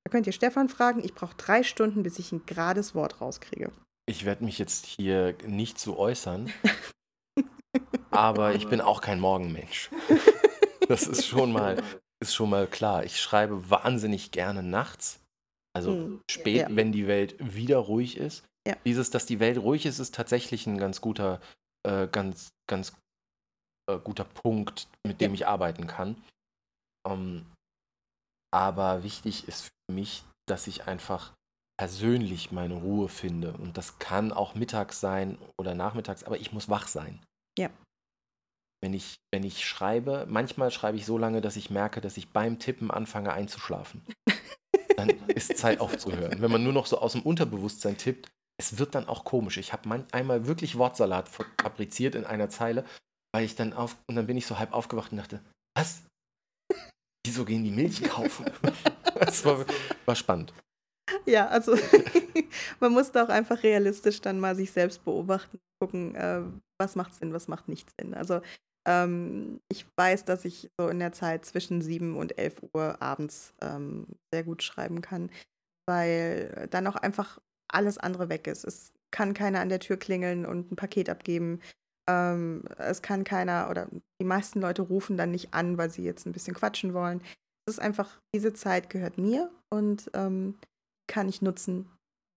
Da 0.05 0.11
könnt 0.11 0.27
ihr 0.27 0.33
Stefan 0.33 0.69
fragen, 0.69 1.03
ich 1.03 1.13
brauche 1.13 1.35
drei 1.35 1.63
Stunden, 1.63 2.03
bis 2.03 2.19
ich 2.19 2.31
ein 2.31 2.45
gerades 2.45 2.95
Wort 2.95 3.21
rauskriege. 3.21 3.71
Ich 4.07 4.25
werde 4.25 4.43
mich 4.43 4.57
jetzt 4.57 4.85
hier 4.85 5.35
nicht 5.45 5.77
zu 5.77 5.97
äußern, 5.97 6.51
aber 8.11 8.55
ich 8.55 8.67
bin 8.67 8.81
auch 8.81 9.01
kein 9.01 9.19
Morgenmensch. 9.19 9.89
Das 10.87 11.05
ist 11.07 11.27
schon 11.27 11.51
mal, 11.51 11.81
ist 12.19 12.33
schon 12.33 12.49
mal 12.49 12.65
klar. 12.67 13.03
Ich 13.03 13.19
schreibe 13.21 13.69
wahnsinnig 13.69 14.31
gerne 14.31 14.63
nachts. 14.63 15.19
Also 15.75 15.91
Hm, 15.93 16.21
spät, 16.29 16.61
ja. 16.69 16.75
wenn 16.75 16.91
die 16.91 17.05
Welt 17.07 17.35
wieder 17.39 17.77
ruhig 17.77 18.17
ist. 18.17 18.43
Ja. 18.67 18.75
Dieses, 18.85 19.11
dass 19.11 19.25
die 19.27 19.39
Welt 19.39 19.59
ruhig 19.59 19.85
ist, 19.85 19.99
ist 19.99 20.15
tatsächlich 20.15 20.65
ein 20.65 20.77
ganz 20.79 21.01
guter, 21.01 21.39
äh, 21.87 22.07
ganz, 22.07 22.49
ganz 22.67 22.93
äh, 23.89 23.99
guter 23.99 24.23
Punkt, 24.25 24.87
mit 25.05 25.21
dem 25.21 25.31
Ja. 25.31 25.35
ich 25.35 25.47
arbeiten 25.47 25.85
kann. 25.85 26.17
Ähm, 27.07 27.45
aber 28.51 29.03
wichtig 29.03 29.47
ist 29.47 29.63
für 29.63 29.93
mich, 29.93 30.23
dass 30.47 30.67
ich 30.67 30.87
einfach 30.87 31.33
persönlich 31.79 32.51
meine 32.51 32.73
Ruhe 32.73 33.07
finde. 33.07 33.53
Und 33.53 33.77
das 33.77 33.99
kann 33.99 34.33
auch 34.33 34.55
mittags 34.55 34.99
sein 34.99 35.37
oder 35.57 35.75
nachmittags, 35.75 36.23
aber 36.23 36.37
ich 36.37 36.51
muss 36.51 36.67
wach 36.69 36.87
sein. 36.87 37.21
Ja. 37.57 37.69
Wenn 38.81 38.93
ich, 38.93 39.15
wenn 39.33 39.43
ich 39.43 39.65
schreibe, 39.65 40.25
manchmal 40.29 40.71
schreibe 40.71 40.97
ich 40.97 41.05
so 41.05 41.17
lange, 41.17 41.41
dass 41.41 41.55
ich 41.55 41.69
merke, 41.69 42.01
dass 42.01 42.17
ich 42.17 42.31
beim 42.31 42.59
Tippen 42.59 42.91
anfange 42.91 43.31
einzuschlafen. 43.31 44.05
Dann 44.97 45.09
ist 45.27 45.57
Zeit 45.57 45.79
aufzuhören. 45.79 46.41
Wenn 46.41 46.51
man 46.51 46.63
nur 46.63 46.73
noch 46.73 46.85
so 46.85 46.99
aus 46.99 47.13
dem 47.13 47.21
Unterbewusstsein 47.21 47.97
tippt, 47.97 48.29
es 48.59 48.77
wird 48.77 48.93
dann 48.93 49.07
auch 49.07 49.23
komisch. 49.23 49.57
Ich 49.57 49.71
habe 49.71 50.05
einmal 50.11 50.47
wirklich 50.47 50.77
Wortsalat 50.77 51.29
fabriziert 51.29 52.15
in 52.15 52.25
einer 52.25 52.49
Zeile, 52.49 52.83
weil 53.33 53.45
ich 53.45 53.55
dann 53.55 53.71
auf 53.71 53.97
und 54.09 54.15
dann 54.15 54.27
bin 54.27 54.35
ich 54.35 54.45
so 54.45 54.59
halb 54.59 54.73
aufgewacht 54.73 55.11
und 55.11 55.17
dachte, 55.17 55.41
was? 55.77 56.03
Wieso 57.25 57.45
gehen 57.45 57.63
die 57.63 57.71
Milch 57.71 58.03
kaufen? 58.03 58.45
Das 59.19 59.43
war, 59.43 59.65
war 60.05 60.15
spannend. 60.15 60.53
Ja, 61.25 61.47
also 61.47 61.75
man 62.79 62.93
muss 62.93 63.11
da 63.11 63.25
auch 63.25 63.29
einfach 63.29 63.63
realistisch 63.63 64.21
dann 64.21 64.39
mal 64.39 64.55
sich 64.55 64.71
selbst 64.71 65.03
beobachten, 65.03 65.59
gucken, 65.81 66.15
äh, 66.15 66.41
was 66.79 66.95
macht 66.95 67.13
Sinn, 67.15 67.33
was 67.33 67.49
macht 67.49 67.67
nicht 67.67 67.89
Sinn. 67.99 68.13
Also 68.13 68.41
ähm, 68.87 69.59
ich 69.69 69.85
weiß, 69.97 70.25
dass 70.25 70.45
ich 70.45 70.69
so 70.79 70.87
in 70.87 70.99
der 70.99 71.11
Zeit 71.11 71.45
zwischen 71.45 71.81
7 71.81 72.15
und 72.15 72.37
11 72.37 72.61
Uhr 72.73 73.01
abends 73.01 73.53
ähm, 73.61 74.07
sehr 74.33 74.43
gut 74.43 74.63
schreiben 74.63 75.01
kann, 75.01 75.29
weil 75.87 76.67
dann 76.71 76.87
auch 76.87 76.95
einfach 76.95 77.39
alles 77.67 77.97
andere 77.97 78.29
weg 78.29 78.47
ist. 78.47 78.63
Es 78.63 78.93
kann 79.11 79.33
keiner 79.33 79.59
an 79.59 79.69
der 79.69 79.79
Tür 79.79 79.97
klingeln 79.97 80.45
und 80.45 80.71
ein 80.71 80.75
Paket 80.75 81.09
abgeben. 81.09 81.59
Ähm, 82.09 82.63
es 82.77 83.03
kann 83.03 83.23
keiner 83.23 83.69
oder 83.69 83.87
die 84.19 84.25
meisten 84.25 84.59
Leute 84.59 84.81
rufen 84.81 85.15
dann 85.15 85.29
nicht 85.31 85.53
an, 85.53 85.77
weil 85.77 85.91
sie 85.91 86.03
jetzt 86.03 86.25
ein 86.25 86.31
bisschen 86.31 86.55
quatschen 86.55 86.93
wollen. 86.95 87.21
Es 87.67 87.75
ist 87.75 87.79
einfach, 87.79 88.19
diese 88.33 88.53
Zeit 88.53 88.89
gehört 88.89 89.19
mir 89.19 89.51
und 89.71 90.09
ähm, 90.15 90.57
kann 91.07 91.29
ich 91.29 91.43
nutzen, 91.43 91.87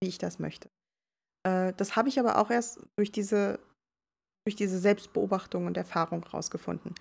wie 0.02 0.08
ich 0.08 0.18
das 0.18 0.38
möchte. 0.38 0.68
Äh, 1.46 1.72
das 1.76 1.96
habe 1.96 2.11
ich 2.11 2.20
aber 2.20 2.38
auch 2.38 2.50
erst 2.50 2.80
durch 2.96 3.11
diese, 3.11 3.58
durch 4.46 4.56
diese 4.56 4.78
Selbstbeobachtung 4.78 5.66
und 5.66 5.76
Erfahrung 5.78 6.22
rausgefunden. 6.22 6.94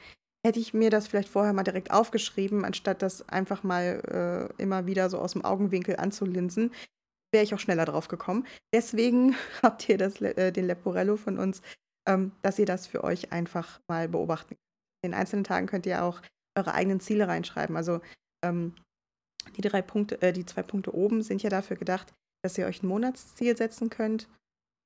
Hätte 0.46 0.60
ich 0.60 0.74
mir 0.74 0.90
das 0.90 1.08
vielleicht 1.08 1.30
vorher 1.30 1.54
mal 1.54 1.64
direkt 1.64 1.92
aufgeschrieben, 1.92 2.64
anstatt 2.64 3.02
das 3.02 3.28
einfach 3.28 3.64
mal 3.64 4.50
äh, 4.58 4.62
immer 4.62 4.86
wieder 4.86 5.10
so 5.10 5.20
aus 5.20 5.34
dem 5.34 5.44
Augenwinkel 5.44 5.98
anzulinsen, 5.98 6.72
wäre 7.34 7.44
ich 7.44 7.54
auch 7.54 7.60
schneller 7.60 7.86
drauf 7.86 8.08
gekommen. 8.08 8.48
Deswegen 8.74 9.36
habt 9.62 9.90
ihr 9.90 9.98
das, 9.98 10.22
äh, 10.22 10.52
den 10.52 10.68
Leporello 10.68 11.18
von 11.18 11.38
uns, 11.38 11.62
ähm, 12.08 12.32
dass 12.42 12.60
ihr 12.60 12.66
das 12.66 12.88
für 12.88 13.04
euch 13.04 13.32
einfach 13.32 13.80
mal 13.88 14.08
beobachten 14.08 14.50
könnt. 14.50 14.60
In 15.04 15.12
den 15.12 15.20
einzelnen 15.20 15.44
Tagen 15.44 15.68
könnt 15.68 15.86
ihr 15.86 16.04
auch 16.04 16.22
eure 16.58 16.74
eigenen 16.74 17.00
Ziele 17.00 17.28
reinschreiben. 17.28 17.76
Also 17.76 18.02
ähm, 18.44 18.76
die 19.58 19.62
drei 19.62 19.82
Punkte, 19.82 20.22
äh, 20.22 20.34
die 20.34 20.46
zwei 20.46 20.64
Punkte 20.64 20.94
oben 20.94 21.22
sind 21.22 21.42
ja 21.44 21.50
dafür 21.50 21.78
gedacht, 21.78 22.14
dass 22.44 22.58
ihr 22.58 22.66
euch 22.66 22.84
ein 22.84 22.88
Monatsziel 22.88 23.56
setzen 23.58 23.90
könnt 23.90 24.28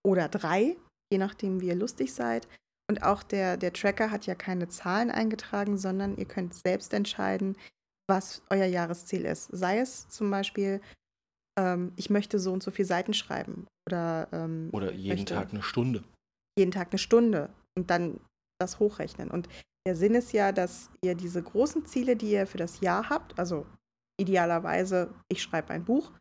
oder 0.05 0.27
drei, 0.29 0.77
je 1.11 1.17
nachdem, 1.17 1.61
wie 1.61 1.67
ihr 1.67 1.75
lustig 1.75 2.13
seid. 2.13 2.47
Und 2.89 3.03
auch 3.03 3.23
der, 3.23 3.57
der 3.57 3.73
Tracker 3.73 4.11
hat 4.11 4.25
ja 4.25 4.35
keine 4.35 4.67
Zahlen 4.67 5.09
eingetragen, 5.09 5.77
sondern 5.77 6.17
ihr 6.17 6.25
könnt 6.25 6.53
selbst 6.53 6.93
entscheiden, 6.93 7.57
was 8.07 8.43
euer 8.49 8.65
Jahresziel 8.65 9.25
ist. 9.25 9.49
Sei 9.51 9.79
es 9.79 10.07
zum 10.09 10.29
Beispiel, 10.29 10.81
ähm, 11.57 11.93
ich 11.95 12.09
möchte 12.09 12.39
so 12.39 12.53
und 12.53 12.61
so 12.61 12.69
viele 12.71 12.87
Seiten 12.87 13.13
schreiben. 13.13 13.65
Oder, 13.87 14.27
ähm, 14.31 14.69
oder 14.71 14.91
jeden 14.93 15.25
Tag 15.25 15.51
eine 15.51 15.63
Stunde. 15.63 16.03
Jeden 16.57 16.71
Tag 16.71 16.89
eine 16.91 16.99
Stunde. 16.99 17.49
Und 17.77 17.89
dann 17.89 18.19
das 18.59 18.79
hochrechnen. 18.79 19.29
Und 19.29 19.49
der 19.85 19.95
Sinn 19.95 20.15
ist 20.15 20.31
ja, 20.31 20.51
dass 20.51 20.89
ihr 21.01 21.15
diese 21.15 21.43
großen 21.43 21.85
Ziele, 21.85 22.15
die 22.15 22.31
ihr 22.31 22.47
für 22.47 22.57
das 22.57 22.79
Jahr 22.79 23.09
habt, 23.09 23.37
also 23.37 23.65
idealerweise, 24.19 25.13
ich 25.29 25.41
schreibe 25.41 25.73
ein 25.73 25.85
Buch, 25.85 26.11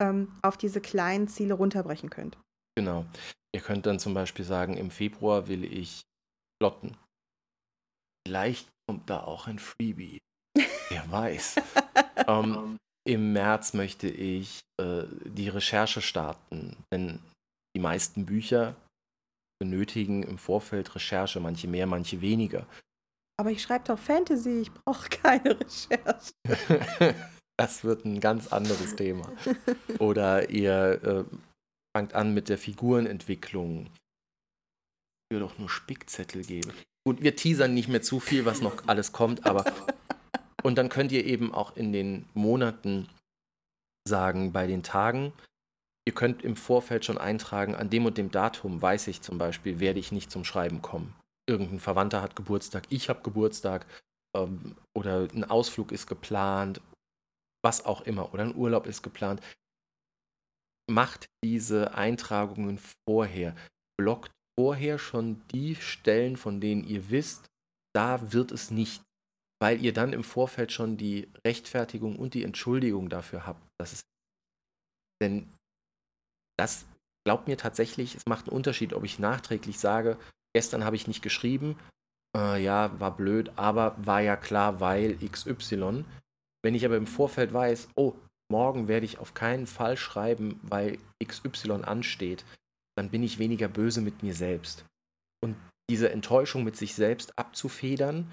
ähm, 0.00 0.32
auf 0.42 0.56
diese 0.56 0.80
kleinen 0.80 1.28
Ziele 1.28 1.54
runterbrechen 1.54 2.10
könnt. 2.10 2.38
Genau. 2.76 3.04
Ihr 3.54 3.60
könnt 3.60 3.86
dann 3.86 3.98
zum 3.98 4.14
Beispiel 4.14 4.44
sagen, 4.44 4.76
im 4.76 4.90
Februar 4.90 5.48
will 5.48 5.64
ich 5.64 6.02
plotten. 6.58 6.96
Vielleicht 8.26 8.68
kommt 8.86 9.10
da 9.10 9.22
auch 9.22 9.46
ein 9.46 9.58
Freebie. 9.58 10.18
Wer 10.88 11.10
weiß. 11.10 11.56
ähm, 12.28 12.78
Im 13.04 13.32
März 13.32 13.74
möchte 13.74 14.08
ich 14.08 14.62
äh, 14.80 15.04
die 15.24 15.48
Recherche 15.48 16.00
starten, 16.00 16.76
denn 16.92 17.18
die 17.76 17.80
meisten 17.80 18.24
Bücher 18.24 18.76
benötigen 19.62 20.24
im 20.24 20.38
Vorfeld 20.38 20.92
Recherche, 20.96 21.38
manche 21.38 21.68
mehr, 21.68 21.86
manche 21.86 22.20
weniger. 22.20 22.66
Aber 23.38 23.52
ich 23.52 23.62
schreibe 23.62 23.84
doch 23.86 23.98
Fantasy, 23.98 24.62
ich 24.62 24.72
brauche 24.72 25.08
keine 25.08 25.56
Recherche. 25.60 26.32
das 27.56 27.84
wird 27.84 28.04
ein 28.04 28.18
ganz 28.18 28.48
anderes 28.48 28.96
Thema. 28.96 29.30
Oder 30.00 30.50
ihr 30.50 31.02
äh, 31.04 31.36
fangt 31.96 32.14
an 32.14 32.34
mit 32.34 32.48
der 32.48 32.58
Figurenentwicklung. 32.58 33.86
Ich 33.86 35.36
würde 35.36 35.46
doch 35.46 35.58
nur 35.58 35.70
Spickzettel 35.70 36.44
geben. 36.44 36.72
Gut, 37.06 37.22
wir 37.22 37.36
teasern 37.36 37.72
nicht 37.72 37.88
mehr 37.88 38.02
zu 38.02 38.18
viel, 38.18 38.44
was 38.44 38.62
noch 38.62 38.88
alles 38.88 39.12
kommt, 39.12 39.46
aber. 39.46 39.64
Und 40.64 40.76
dann 40.76 40.88
könnt 40.88 41.12
ihr 41.12 41.24
eben 41.24 41.54
auch 41.54 41.76
in 41.76 41.92
den 41.92 42.24
Monaten 42.34 43.08
sagen, 44.08 44.52
bei 44.52 44.66
den 44.66 44.82
Tagen, 44.82 45.32
ihr 46.06 46.14
könnt 46.14 46.42
im 46.42 46.56
Vorfeld 46.56 47.04
schon 47.04 47.18
eintragen, 47.18 47.74
an 47.74 47.90
dem 47.90 48.06
und 48.06 48.18
dem 48.18 48.30
Datum 48.30 48.80
weiß 48.80 49.08
ich 49.08 49.22
zum 49.22 49.38
Beispiel, 49.38 49.80
werde 49.80 50.00
ich 50.00 50.12
nicht 50.12 50.30
zum 50.30 50.44
Schreiben 50.44 50.82
kommen. 50.82 51.14
Irgendein 51.48 51.80
Verwandter 51.80 52.22
hat 52.22 52.36
Geburtstag, 52.36 52.84
ich 52.88 53.08
habe 53.08 53.22
Geburtstag 53.22 53.86
ähm, 54.36 54.76
oder 54.96 55.28
ein 55.32 55.44
Ausflug 55.44 55.92
ist 55.92 56.06
geplant, 56.06 56.80
was 57.64 57.84
auch 57.84 58.02
immer, 58.02 58.32
oder 58.32 58.44
ein 58.44 58.54
Urlaub 58.54 58.86
ist 58.86 59.02
geplant 59.02 59.40
macht 60.92 61.28
diese 61.44 61.94
Eintragungen 61.94 62.78
vorher. 63.08 63.56
Blockt 63.98 64.32
vorher 64.58 64.98
schon 64.98 65.42
die 65.48 65.76
Stellen, 65.76 66.36
von 66.36 66.60
denen 66.60 66.84
ihr 66.84 67.10
wisst, 67.10 67.46
da 67.94 68.32
wird 68.32 68.52
es 68.52 68.70
nicht. 68.70 69.02
Weil 69.60 69.82
ihr 69.84 69.92
dann 69.92 70.12
im 70.12 70.24
Vorfeld 70.24 70.72
schon 70.72 70.96
die 70.96 71.28
Rechtfertigung 71.46 72.16
und 72.16 72.34
die 72.34 72.42
Entschuldigung 72.42 73.08
dafür 73.08 73.46
habt. 73.46 73.62
Dass 73.80 73.92
es 73.92 74.02
denn 75.22 75.48
das 76.58 76.84
glaubt 77.24 77.48
mir 77.48 77.56
tatsächlich, 77.56 78.14
es 78.14 78.26
macht 78.26 78.48
einen 78.48 78.56
Unterschied, 78.56 78.92
ob 78.94 79.04
ich 79.04 79.18
nachträglich 79.18 79.78
sage, 79.78 80.18
gestern 80.54 80.84
habe 80.84 80.96
ich 80.96 81.06
nicht 81.06 81.22
geschrieben, 81.22 81.78
äh, 82.36 82.62
ja, 82.62 82.98
war 83.00 83.16
blöd, 83.16 83.52
aber 83.56 83.96
war 84.04 84.20
ja 84.20 84.36
klar, 84.36 84.80
weil 84.80 85.16
XY. 85.16 86.04
Wenn 86.64 86.74
ich 86.74 86.84
aber 86.84 86.96
im 86.96 87.06
Vorfeld 87.06 87.52
weiß, 87.52 87.88
oh, 87.96 88.14
morgen 88.50 88.88
werde 88.88 89.06
ich 89.06 89.18
auf 89.18 89.34
keinen 89.34 89.66
Fall 89.66 89.96
schreiben, 89.96 90.60
weil 90.62 90.98
XY 91.24 91.82
ansteht, 91.84 92.44
dann 92.96 93.10
bin 93.10 93.22
ich 93.22 93.38
weniger 93.38 93.68
böse 93.68 94.00
mit 94.00 94.22
mir 94.22 94.34
selbst. 94.34 94.84
Und 95.42 95.56
diese 95.90 96.10
Enttäuschung 96.10 96.64
mit 96.64 96.76
sich 96.76 96.94
selbst 96.94 97.38
abzufedern, 97.38 98.30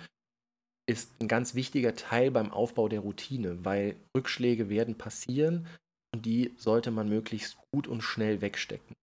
ist 0.89 1.12
ein 1.21 1.27
ganz 1.27 1.53
wichtiger 1.53 1.95
Teil 1.95 2.32
beim 2.32 2.51
Aufbau 2.51 2.89
der 2.89 3.01
Routine, 3.01 3.63
weil 3.63 3.95
Rückschläge 4.17 4.69
werden 4.69 4.97
passieren 4.97 5.67
und 6.13 6.26
die 6.26 6.54
sollte 6.58 6.91
man 6.91 7.10
möglichst 7.10 7.58
gut 7.72 7.88
und 7.88 8.02
schnell 8.02 8.41
wegstecken. 8.41 8.95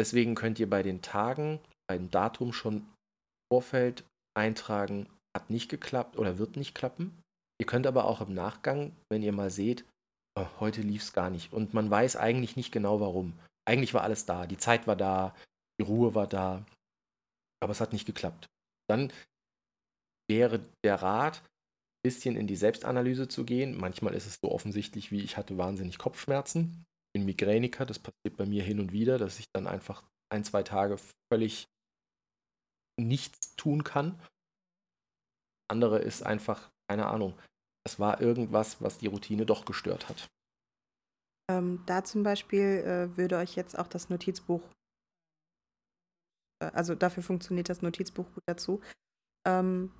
Deswegen 0.00 0.34
könnt 0.34 0.58
ihr 0.58 0.68
bei 0.68 0.82
den 0.82 1.02
Tagen, 1.02 1.60
bei 1.88 1.96
dem 1.96 2.10
Datum 2.10 2.52
schon 2.52 2.78
im 2.78 2.86
Vorfeld 3.52 4.04
eintragen, 4.36 5.08
hat 5.36 5.50
nicht 5.50 5.68
geklappt 5.68 6.16
oder 6.16 6.38
wird 6.38 6.56
nicht 6.56 6.74
klappen. 6.74 7.22
Ihr 7.60 7.66
könnt 7.66 7.86
aber 7.86 8.06
auch 8.06 8.20
im 8.20 8.34
Nachgang, 8.34 8.92
wenn 9.10 9.22
ihr 9.22 9.32
mal 9.32 9.50
seht, 9.50 9.84
oh, 10.38 10.46
heute 10.60 10.82
lief 10.82 11.02
es 11.02 11.12
gar 11.12 11.30
nicht. 11.30 11.52
Und 11.52 11.74
man 11.74 11.90
weiß 11.90 12.16
eigentlich 12.16 12.56
nicht 12.56 12.72
genau 12.72 13.00
warum. 13.00 13.38
Eigentlich 13.64 13.94
war 13.94 14.02
alles 14.02 14.26
da. 14.26 14.46
Die 14.46 14.58
Zeit 14.58 14.86
war 14.86 14.96
da, 14.96 15.34
die 15.80 15.84
Ruhe 15.84 16.14
war 16.14 16.26
da. 16.26 16.64
Aber 17.60 17.72
es 17.72 17.80
hat 17.80 17.92
nicht 17.92 18.06
geklappt. 18.06 18.46
Dann 18.88 19.12
wäre 20.28 20.64
der 20.84 20.96
Rat, 21.02 21.42
bisschen 22.04 22.36
in 22.36 22.46
die 22.46 22.56
Selbstanalyse 22.56 23.28
zu 23.28 23.44
gehen. 23.44 23.76
Manchmal 23.76 24.14
ist 24.14 24.26
es 24.26 24.38
so 24.42 24.52
offensichtlich, 24.52 25.10
wie 25.10 25.22
ich 25.22 25.36
hatte 25.36 25.56
wahnsinnig 25.58 25.98
Kopfschmerzen. 25.98 26.84
Ich 27.08 27.20
bin 27.20 27.24
Migräniker, 27.24 27.86
das 27.86 27.98
passiert 27.98 28.36
bei 28.36 28.46
mir 28.46 28.62
hin 28.62 28.78
und 28.78 28.92
wieder, 28.92 29.18
dass 29.18 29.38
ich 29.38 29.46
dann 29.52 29.66
einfach 29.66 30.04
ein, 30.32 30.44
zwei 30.44 30.62
Tage 30.62 30.98
völlig 31.32 31.66
nichts 33.00 33.56
tun 33.56 33.84
kann. 33.84 34.20
Andere 35.68 35.98
ist 35.98 36.22
einfach, 36.22 36.70
keine 36.88 37.06
Ahnung, 37.06 37.34
es 37.86 37.98
war 37.98 38.20
irgendwas, 38.20 38.82
was 38.82 38.98
die 38.98 39.06
Routine 39.06 39.46
doch 39.46 39.64
gestört 39.64 40.08
hat. 40.08 40.28
Ähm, 41.50 41.82
da 41.86 42.04
zum 42.04 42.22
Beispiel 42.22 42.84
äh, 42.84 43.16
würde 43.16 43.38
euch 43.38 43.56
jetzt 43.56 43.78
auch 43.78 43.86
das 43.86 44.10
Notizbuch, 44.10 44.62
äh, 46.62 46.66
also 46.66 46.94
dafür 46.94 47.22
funktioniert 47.22 47.68
das 47.68 47.82
Notizbuch 47.82 48.26
gut 48.34 48.44
dazu, 48.46 48.80
ähm, 49.46 49.92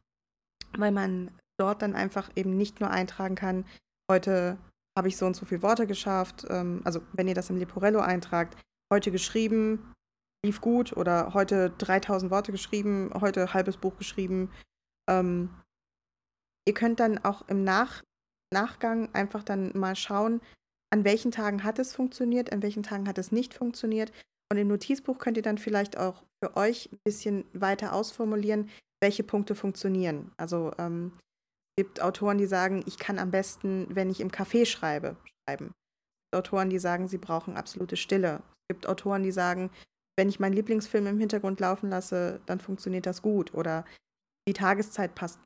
weil 0.78 0.92
man 0.92 1.30
dort 1.58 1.82
dann 1.82 1.94
einfach 1.94 2.30
eben 2.36 2.56
nicht 2.56 2.80
nur 2.80 2.90
eintragen 2.90 3.34
kann, 3.34 3.64
heute 4.10 4.58
habe 4.96 5.08
ich 5.08 5.16
so 5.16 5.26
und 5.26 5.34
so 5.34 5.44
viele 5.46 5.62
Worte 5.62 5.86
geschafft, 5.86 6.44
ähm, 6.48 6.80
also 6.84 7.00
wenn 7.12 7.28
ihr 7.28 7.34
das 7.34 7.50
im 7.50 7.56
Leporello 7.56 8.00
eintragt, 8.00 8.56
heute 8.92 9.10
geschrieben, 9.10 9.92
lief 10.44 10.60
gut 10.60 10.96
oder 10.96 11.34
heute 11.34 11.70
3000 11.78 12.30
Worte 12.30 12.52
geschrieben, 12.52 13.10
heute 13.20 13.54
halbes 13.54 13.76
Buch 13.76 13.96
geschrieben, 13.96 14.50
ähm, 15.08 15.50
ihr 16.66 16.74
könnt 16.74 17.00
dann 17.00 17.18
auch 17.24 17.48
im 17.48 17.64
Nach 17.64 18.02
Nachgang 18.52 19.12
einfach 19.14 19.42
dann 19.42 19.76
mal 19.76 19.96
schauen, 19.96 20.40
an 20.90 21.04
welchen 21.04 21.32
Tagen 21.32 21.64
hat 21.64 21.78
es 21.78 21.92
funktioniert, 21.92 22.52
an 22.52 22.62
welchen 22.62 22.84
Tagen 22.84 23.08
hat 23.08 23.18
es 23.18 23.32
nicht 23.32 23.52
funktioniert. 23.52 24.12
Und 24.50 24.58
im 24.58 24.68
Notizbuch 24.68 25.18
könnt 25.18 25.36
ihr 25.36 25.42
dann 25.42 25.58
vielleicht 25.58 25.98
auch 25.98 26.22
für 26.42 26.56
euch 26.56 26.88
ein 26.92 26.98
bisschen 27.02 27.44
weiter 27.52 27.92
ausformulieren, 27.92 28.70
welche 29.04 29.22
Punkte 29.22 29.54
funktionieren. 29.54 30.32
Also 30.38 30.72
ähm, 30.78 31.12
gibt 31.76 32.00
Autoren, 32.00 32.38
die 32.38 32.46
sagen, 32.46 32.82
ich 32.86 32.98
kann 32.98 33.18
am 33.18 33.30
besten, 33.30 33.86
wenn 33.94 34.08
ich 34.08 34.20
im 34.20 34.30
Café 34.30 34.64
schreibe, 34.64 35.16
schreiben. 35.44 35.66
Es 35.66 36.30
gibt 36.30 36.36
Autoren, 36.36 36.70
die 36.70 36.78
sagen, 36.78 37.06
sie 37.06 37.18
brauchen 37.18 37.58
absolute 37.58 37.98
Stille. 37.98 38.42
Es 38.62 38.74
gibt 38.74 38.86
Autoren, 38.86 39.22
die 39.22 39.30
sagen, 39.30 39.70
wenn 40.16 40.30
ich 40.30 40.40
meinen 40.40 40.54
Lieblingsfilm 40.54 41.06
im 41.06 41.18
Hintergrund 41.18 41.60
laufen 41.60 41.90
lasse, 41.90 42.40
dann 42.46 42.60
funktioniert 42.60 43.04
das 43.04 43.20
gut. 43.20 43.52
Oder 43.52 43.84
die 44.48 44.54
Tageszeit 44.54 45.14
passt. 45.14 45.38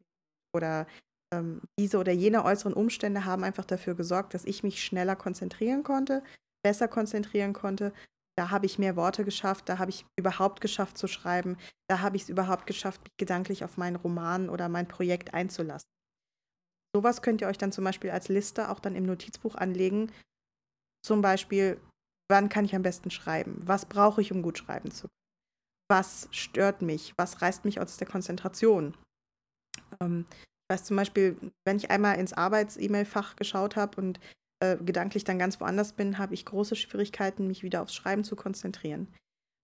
Oder 0.54 0.86
ähm, 1.34 1.62
diese 1.80 1.98
oder 1.98 2.12
jene 2.12 2.44
äußeren 2.44 2.74
Umstände 2.74 3.24
haben 3.24 3.42
einfach 3.42 3.64
dafür 3.64 3.96
gesorgt, 3.96 4.34
dass 4.34 4.44
ich 4.44 4.62
mich 4.62 4.84
schneller 4.84 5.16
konzentrieren 5.16 5.82
konnte, 5.82 6.22
besser 6.62 6.86
konzentrieren 6.86 7.54
konnte. 7.54 7.92
Da 8.38 8.50
habe 8.50 8.66
ich 8.66 8.78
mehr 8.78 8.94
Worte 8.94 9.24
geschafft, 9.24 9.68
da 9.68 9.78
habe 9.78 9.90
ich 9.90 10.06
überhaupt 10.16 10.60
geschafft 10.60 10.96
zu 10.96 11.08
schreiben, 11.08 11.56
da 11.88 12.02
habe 12.02 12.14
ich 12.14 12.22
es 12.22 12.28
überhaupt 12.28 12.68
geschafft, 12.68 13.00
mich 13.00 13.16
gedanklich 13.18 13.64
auf 13.64 13.76
meinen 13.78 13.96
Roman 13.96 14.48
oder 14.48 14.68
mein 14.68 14.86
Projekt 14.86 15.34
einzulassen. 15.34 15.88
Sowas 16.94 17.20
könnt 17.20 17.40
ihr 17.40 17.48
euch 17.48 17.58
dann 17.58 17.72
zum 17.72 17.82
Beispiel 17.82 18.10
als 18.10 18.28
Liste 18.28 18.70
auch 18.70 18.78
dann 18.78 18.94
im 18.94 19.06
Notizbuch 19.06 19.56
anlegen. 19.56 20.12
Zum 21.04 21.20
Beispiel, 21.20 21.80
wann 22.30 22.48
kann 22.48 22.64
ich 22.64 22.76
am 22.76 22.82
besten 22.82 23.10
schreiben? 23.10 23.58
Was 23.64 23.86
brauche 23.86 24.20
ich, 24.20 24.30
um 24.30 24.42
gut 24.42 24.58
schreiben 24.58 24.92
zu 24.92 25.08
können? 25.08 25.90
Was 25.90 26.28
stört 26.30 26.80
mich? 26.80 27.14
Was 27.16 27.42
reißt 27.42 27.64
mich 27.64 27.80
aus 27.80 27.96
der 27.96 28.06
Konzentration? 28.06 28.96
Ähm, 30.00 30.26
weiß 30.70 30.84
zum 30.84 30.96
Beispiel, 30.96 31.36
wenn 31.66 31.78
ich 31.78 31.90
einmal 31.90 32.16
ins 32.20 32.34
Arbeits-E-Mail-Fach 32.34 33.34
geschaut 33.34 33.74
habe 33.74 34.00
und 34.00 34.20
äh, 34.60 34.76
gedanklich 34.76 35.24
dann 35.24 35.38
ganz 35.38 35.60
woanders 35.60 35.92
bin, 35.92 36.18
habe 36.18 36.34
ich 36.34 36.44
große 36.44 36.76
Schwierigkeiten, 36.76 37.46
mich 37.46 37.62
wieder 37.62 37.82
aufs 37.82 37.94
Schreiben 37.94 38.24
zu 38.24 38.36
konzentrieren. 38.36 39.08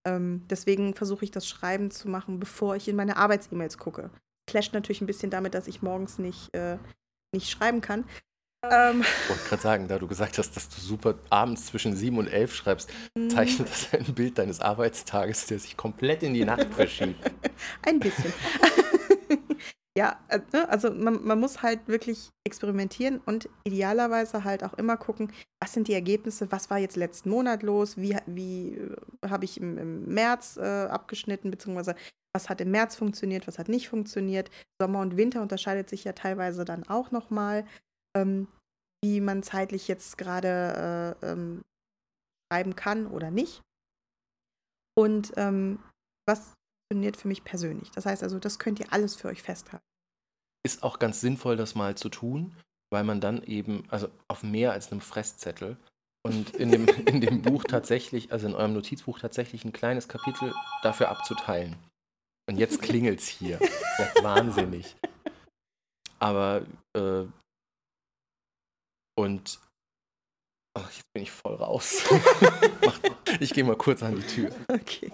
Ähm, 0.07 0.43
deswegen 0.49 0.93
versuche 0.93 1.25
ich 1.25 1.31
das 1.31 1.47
Schreiben 1.47 1.91
zu 1.91 2.07
machen, 2.07 2.39
bevor 2.39 2.75
ich 2.75 2.87
in 2.87 2.95
meine 2.95 3.17
Arbeits-E-Mails 3.17 3.77
gucke. 3.77 4.11
Clasht 4.47 4.73
natürlich 4.73 5.01
ein 5.01 5.07
bisschen 5.07 5.31
damit, 5.31 5.53
dass 5.53 5.67
ich 5.67 5.81
morgens 5.81 6.19
nicht, 6.19 6.53
äh, 6.55 6.77
nicht 7.33 7.49
schreiben 7.49 7.81
kann. 7.81 8.05
Ähm, 8.71 9.01
ich 9.01 9.29
wollte 9.29 9.49
gerade 9.49 9.61
sagen, 9.61 9.87
da 9.87 9.99
du 9.99 10.07
gesagt 10.07 10.37
hast, 10.37 10.55
dass 10.55 10.69
du 10.69 10.79
super 10.79 11.15
abends 11.29 11.67
zwischen 11.67 11.95
sieben 11.95 12.17
und 12.17 12.27
elf 12.27 12.53
schreibst, 12.53 12.89
mhm. 13.15 13.29
zeichnet 13.29 13.69
das 13.69 13.93
ein 13.93 14.13
Bild 14.13 14.37
deines 14.37 14.59
Arbeitstages, 14.59 15.47
der 15.47 15.59
sich 15.59 15.75
komplett 15.75 16.23
in 16.23 16.33
die 16.33 16.45
Nacht 16.45 16.73
verschiebt. 16.73 17.31
ein 17.83 17.99
bisschen. 17.99 18.33
Ja, 19.97 20.19
äh, 20.27 20.39
ne, 20.51 20.67
also 20.67 20.91
man, 20.91 21.23
man 21.23 21.39
muss 21.39 21.61
halt 21.61 21.87
wirklich 21.87 22.29
experimentieren 22.45 23.21
und 23.25 23.47
idealerweise 23.63 24.43
halt 24.43 24.63
auch 24.63 24.73
immer 24.73 24.97
gucken, 24.97 25.31
was 25.61 25.71
sind 25.71 25.87
die 25.87 25.93
Ergebnisse, 25.93 26.51
was 26.51 26.69
war 26.69 26.79
jetzt 26.79 26.97
letzten 26.97 27.29
Monat 27.29 27.63
los, 27.63 27.95
wie, 27.95 28.17
wie 28.25 28.75
äh, 28.75 28.95
habe 29.29 29.45
ich 29.45 29.57
im, 29.57 29.77
im 29.77 30.05
März 30.13 30.57
äh, 30.57 30.87
abgeschnitten, 30.87 31.49
beziehungsweise 31.49 31.95
was 32.33 32.49
hat 32.49 32.59
im 32.59 32.71
März 32.71 32.97
funktioniert, 32.97 33.47
was 33.47 33.57
hat 33.57 33.69
nicht 33.69 33.87
funktioniert. 33.87 34.51
Sommer 34.81 34.99
und 34.99 35.15
Winter 35.15 35.41
unterscheidet 35.41 35.89
sich 35.89 36.03
ja 36.03 36.11
teilweise 36.11 36.65
dann 36.65 36.85
auch 36.89 37.11
nochmal, 37.11 37.65
ähm, 38.17 38.49
wie 39.01 39.21
man 39.21 39.43
zeitlich 39.43 39.87
jetzt 39.87 40.17
gerade 40.17 41.15
äh, 41.21 41.31
ähm, 41.31 41.61
schreiben 42.51 42.75
kann 42.75 43.07
oder 43.07 43.31
nicht. 43.31 43.61
Und 44.97 45.31
ähm, 45.37 45.79
was 46.27 46.53
funktioniert 46.91 47.17
für 47.17 47.27
mich 47.27 47.43
persönlich. 47.43 47.91
Das 47.91 48.05
heißt 48.05 48.23
also, 48.23 48.39
das 48.39 48.59
könnt 48.59 48.79
ihr 48.79 48.91
alles 48.91 49.15
für 49.15 49.27
euch 49.27 49.41
festhalten. 49.41 49.85
Ist 50.63 50.83
auch 50.83 50.99
ganz 50.99 51.21
sinnvoll, 51.21 51.57
das 51.57 51.75
mal 51.75 51.95
zu 51.95 52.09
tun, 52.09 52.55
weil 52.91 53.03
man 53.03 53.21
dann 53.21 53.43
eben, 53.43 53.83
also 53.89 54.09
auf 54.27 54.43
mehr 54.43 54.71
als 54.71 54.91
einem 54.91 55.01
Fresszettel 55.01 55.77
und 56.23 56.55
in 56.55 56.71
dem, 56.71 56.87
in 57.05 57.21
dem 57.21 57.41
Buch 57.41 57.63
tatsächlich, 57.63 58.31
also 58.31 58.47
in 58.47 58.55
eurem 58.55 58.73
Notizbuch 58.73 59.19
tatsächlich 59.19 59.65
ein 59.65 59.73
kleines 59.73 60.07
Kapitel 60.07 60.53
dafür 60.81 61.09
abzuteilen. 61.09 61.75
Und 62.47 62.57
jetzt 62.57 62.81
klingelt 62.81 63.19
es 63.19 63.27
hier. 63.27 63.59
Ja, 63.97 64.23
wahnsinnig. 64.23 64.93
Aber, 66.19 66.65
äh, 66.97 67.23
und, 69.17 69.61
ach, 70.73 70.91
jetzt 70.91 71.13
bin 71.13 71.23
ich 71.23 71.31
voll 71.31 71.55
raus. 71.55 72.03
ich 73.39 73.53
gehe 73.53 73.63
mal 73.63 73.77
kurz 73.77 74.03
an 74.03 74.17
die 74.17 74.27
Tür. 74.27 74.51
Okay. 74.67 75.13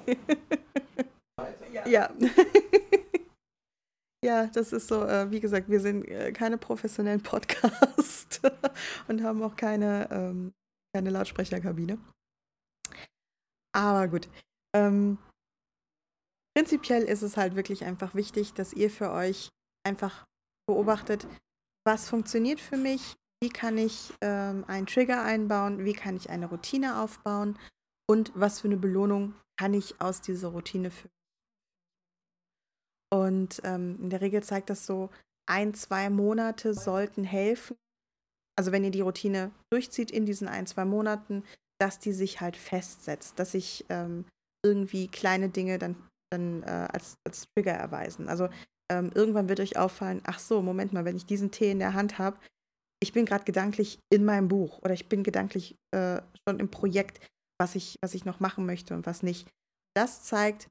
Ja. 1.91 2.09
ja, 4.23 4.47
das 4.47 4.71
ist 4.71 4.87
so, 4.87 5.03
äh, 5.03 5.29
wie 5.29 5.41
gesagt, 5.41 5.67
wir 5.67 5.81
sind 5.81 6.07
äh, 6.07 6.31
keine 6.31 6.57
professionellen 6.57 7.21
Podcasts 7.21 8.39
und 9.09 9.21
haben 9.23 9.43
auch 9.43 9.57
keine, 9.57 10.07
ähm, 10.09 10.53
keine 10.95 11.09
Lautsprecherkabine. 11.09 11.97
Aber 13.75 14.07
gut. 14.07 14.29
Ähm, 14.73 15.17
prinzipiell 16.55 17.03
ist 17.03 17.23
es 17.23 17.35
halt 17.35 17.55
wirklich 17.55 17.83
einfach 17.83 18.15
wichtig, 18.15 18.53
dass 18.53 18.71
ihr 18.71 18.89
für 18.89 19.11
euch 19.11 19.49
einfach 19.85 20.25
beobachtet, 20.69 21.27
was 21.85 22.07
funktioniert 22.07 22.61
für 22.61 22.77
mich, 22.77 23.15
wie 23.43 23.49
kann 23.49 23.77
ich 23.77 24.13
ähm, 24.21 24.63
einen 24.67 24.87
Trigger 24.87 25.23
einbauen, 25.23 25.83
wie 25.83 25.93
kann 25.93 26.15
ich 26.15 26.29
eine 26.29 26.45
Routine 26.45 27.01
aufbauen 27.01 27.59
und 28.09 28.31
was 28.33 28.61
für 28.61 28.69
eine 28.69 28.77
Belohnung 28.77 29.33
kann 29.59 29.73
ich 29.73 29.99
aus 29.99 30.21
dieser 30.21 30.49
Routine 30.49 30.89
für 30.89 31.09
und 33.13 33.61
ähm, 33.63 33.97
in 34.01 34.09
der 34.09 34.21
Regel 34.21 34.43
zeigt 34.43 34.69
das 34.69 34.85
so, 34.85 35.09
ein, 35.49 35.73
zwei 35.73 36.09
Monate 36.09 36.73
sollten 36.73 37.23
helfen. 37.23 37.75
Also 38.57 38.71
wenn 38.71 38.83
ihr 38.83 38.91
die 38.91 39.01
Routine 39.01 39.51
durchzieht 39.71 40.11
in 40.11 40.25
diesen 40.25 40.47
ein, 40.47 40.67
zwei 40.67 40.85
Monaten, 40.85 41.43
dass 41.79 41.99
die 41.99 42.13
sich 42.13 42.41
halt 42.41 42.55
festsetzt, 42.55 43.39
dass 43.39 43.53
sich 43.53 43.85
ähm, 43.89 44.25
irgendwie 44.63 45.07
kleine 45.07 45.49
Dinge 45.49 45.79
dann, 45.79 45.95
dann 46.31 46.63
äh, 46.63 46.87
als, 46.91 47.15
als 47.27 47.45
Trigger 47.53 47.73
erweisen. 47.73 48.29
Also 48.29 48.49
ähm, 48.91 49.11
irgendwann 49.15 49.49
wird 49.49 49.59
euch 49.59 49.77
auffallen, 49.77 50.21
ach 50.25 50.39
so, 50.39 50.61
Moment 50.61 50.93
mal, 50.93 51.05
wenn 51.05 51.15
ich 51.15 51.25
diesen 51.25 51.51
Tee 51.51 51.71
in 51.71 51.79
der 51.79 51.93
Hand 51.93 52.19
habe, 52.19 52.37
ich 53.01 53.13
bin 53.13 53.25
gerade 53.25 53.45
gedanklich 53.45 53.99
in 54.13 54.23
meinem 54.23 54.47
Buch 54.47 54.79
oder 54.83 54.93
ich 54.93 55.09
bin 55.09 55.23
gedanklich 55.23 55.75
äh, 55.91 56.21
schon 56.47 56.59
im 56.59 56.69
Projekt, 56.69 57.19
was 57.59 57.75
ich, 57.75 57.97
was 58.01 58.13
ich 58.13 58.25
noch 58.25 58.39
machen 58.39 58.65
möchte 58.65 58.93
und 58.93 59.05
was 59.05 59.23
nicht. 59.23 59.49
Das 59.95 60.23
zeigt, 60.23 60.67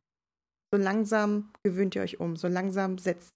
so 0.72 0.80
langsam 0.80 1.50
gewöhnt 1.62 1.94
ihr 1.94 2.02
euch 2.02 2.20
um, 2.20 2.36
so 2.36 2.48
langsam 2.48 2.98
setzt. 2.98 3.30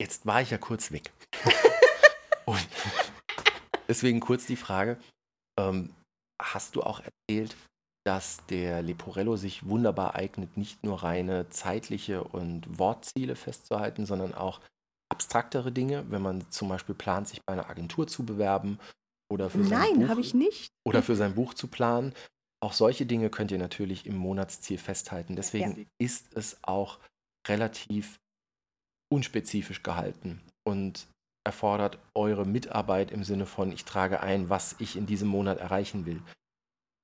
Jetzt 0.00 0.26
war 0.26 0.42
ich 0.42 0.50
ja 0.50 0.58
kurz 0.58 0.92
weg. 0.92 1.12
Und 2.46 2.68
deswegen 3.88 4.20
kurz 4.20 4.46
die 4.46 4.56
Frage: 4.56 4.98
ähm, 5.58 5.90
Hast 6.40 6.76
du 6.76 6.82
auch 6.82 7.00
erzählt, 7.00 7.56
dass 8.06 8.38
der 8.46 8.80
Leporello 8.80 9.36
sich 9.36 9.68
wunderbar 9.68 10.14
eignet, 10.14 10.56
nicht 10.56 10.82
nur 10.84 11.02
reine 11.02 11.50
zeitliche 11.50 12.24
und 12.24 12.78
Wortziele 12.78 13.36
festzuhalten, 13.36 14.06
sondern 14.06 14.34
auch 14.34 14.60
abstraktere 15.10 15.72
Dinge, 15.72 16.10
wenn 16.10 16.22
man 16.22 16.50
zum 16.50 16.68
Beispiel 16.68 16.94
plant, 16.94 17.28
sich 17.28 17.40
bei 17.44 17.52
einer 17.52 17.68
Agentur 17.68 18.06
zu 18.06 18.24
bewerben 18.24 18.78
oder 19.30 19.50
für 19.50 19.58
Nein, 19.58 20.08
habe 20.08 20.20
ich 20.20 20.32
nicht. 20.32 20.68
Oder 20.86 21.02
für 21.02 21.16
sein 21.16 21.34
Buch 21.34 21.54
zu 21.54 21.66
planen, 21.66 22.14
auch 22.60 22.72
solche 22.72 23.06
Dinge 23.06 23.30
könnt 23.30 23.50
ihr 23.50 23.58
natürlich 23.58 24.06
im 24.06 24.16
Monatsziel 24.16 24.78
festhalten. 24.78 25.36
Deswegen 25.36 25.78
ja. 25.78 25.84
ist 25.98 26.34
es 26.34 26.58
auch 26.62 26.98
relativ 27.46 28.18
unspezifisch 29.12 29.82
gehalten 29.82 30.42
und 30.66 31.08
erfordert 31.46 31.98
eure 32.14 32.44
Mitarbeit 32.44 33.10
im 33.10 33.24
Sinne 33.24 33.46
von, 33.46 33.72
ich 33.72 33.84
trage 33.84 34.20
ein, 34.20 34.50
was 34.50 34.76
ich 34.80 34.96
in 34.96 35.06
diesem 35.06 35.28
Monat 35.28 35.58
erreichen 35.58 36.04
will. 36.04 36.22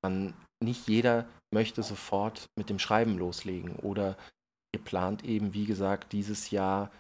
Man, 0.03 0.35
nicht 0.63 0.87
jeder 0.87 1.27
möchte 1.53 1.83
sofort 1.83 2.51
mit 2.59 2.69
dem 2.69 2.79
Schreiben 2.79 3.17
loslegen 3.17 3.77
oder 3.77 4.19
ihr 4.75 4.83
plant 4.83 5.25
eben, 5.25 5.55
wie 5.55 5.65
gesagt, 5.65 6.13
dieses 6.13 6.51
Jahr 6.51 6.91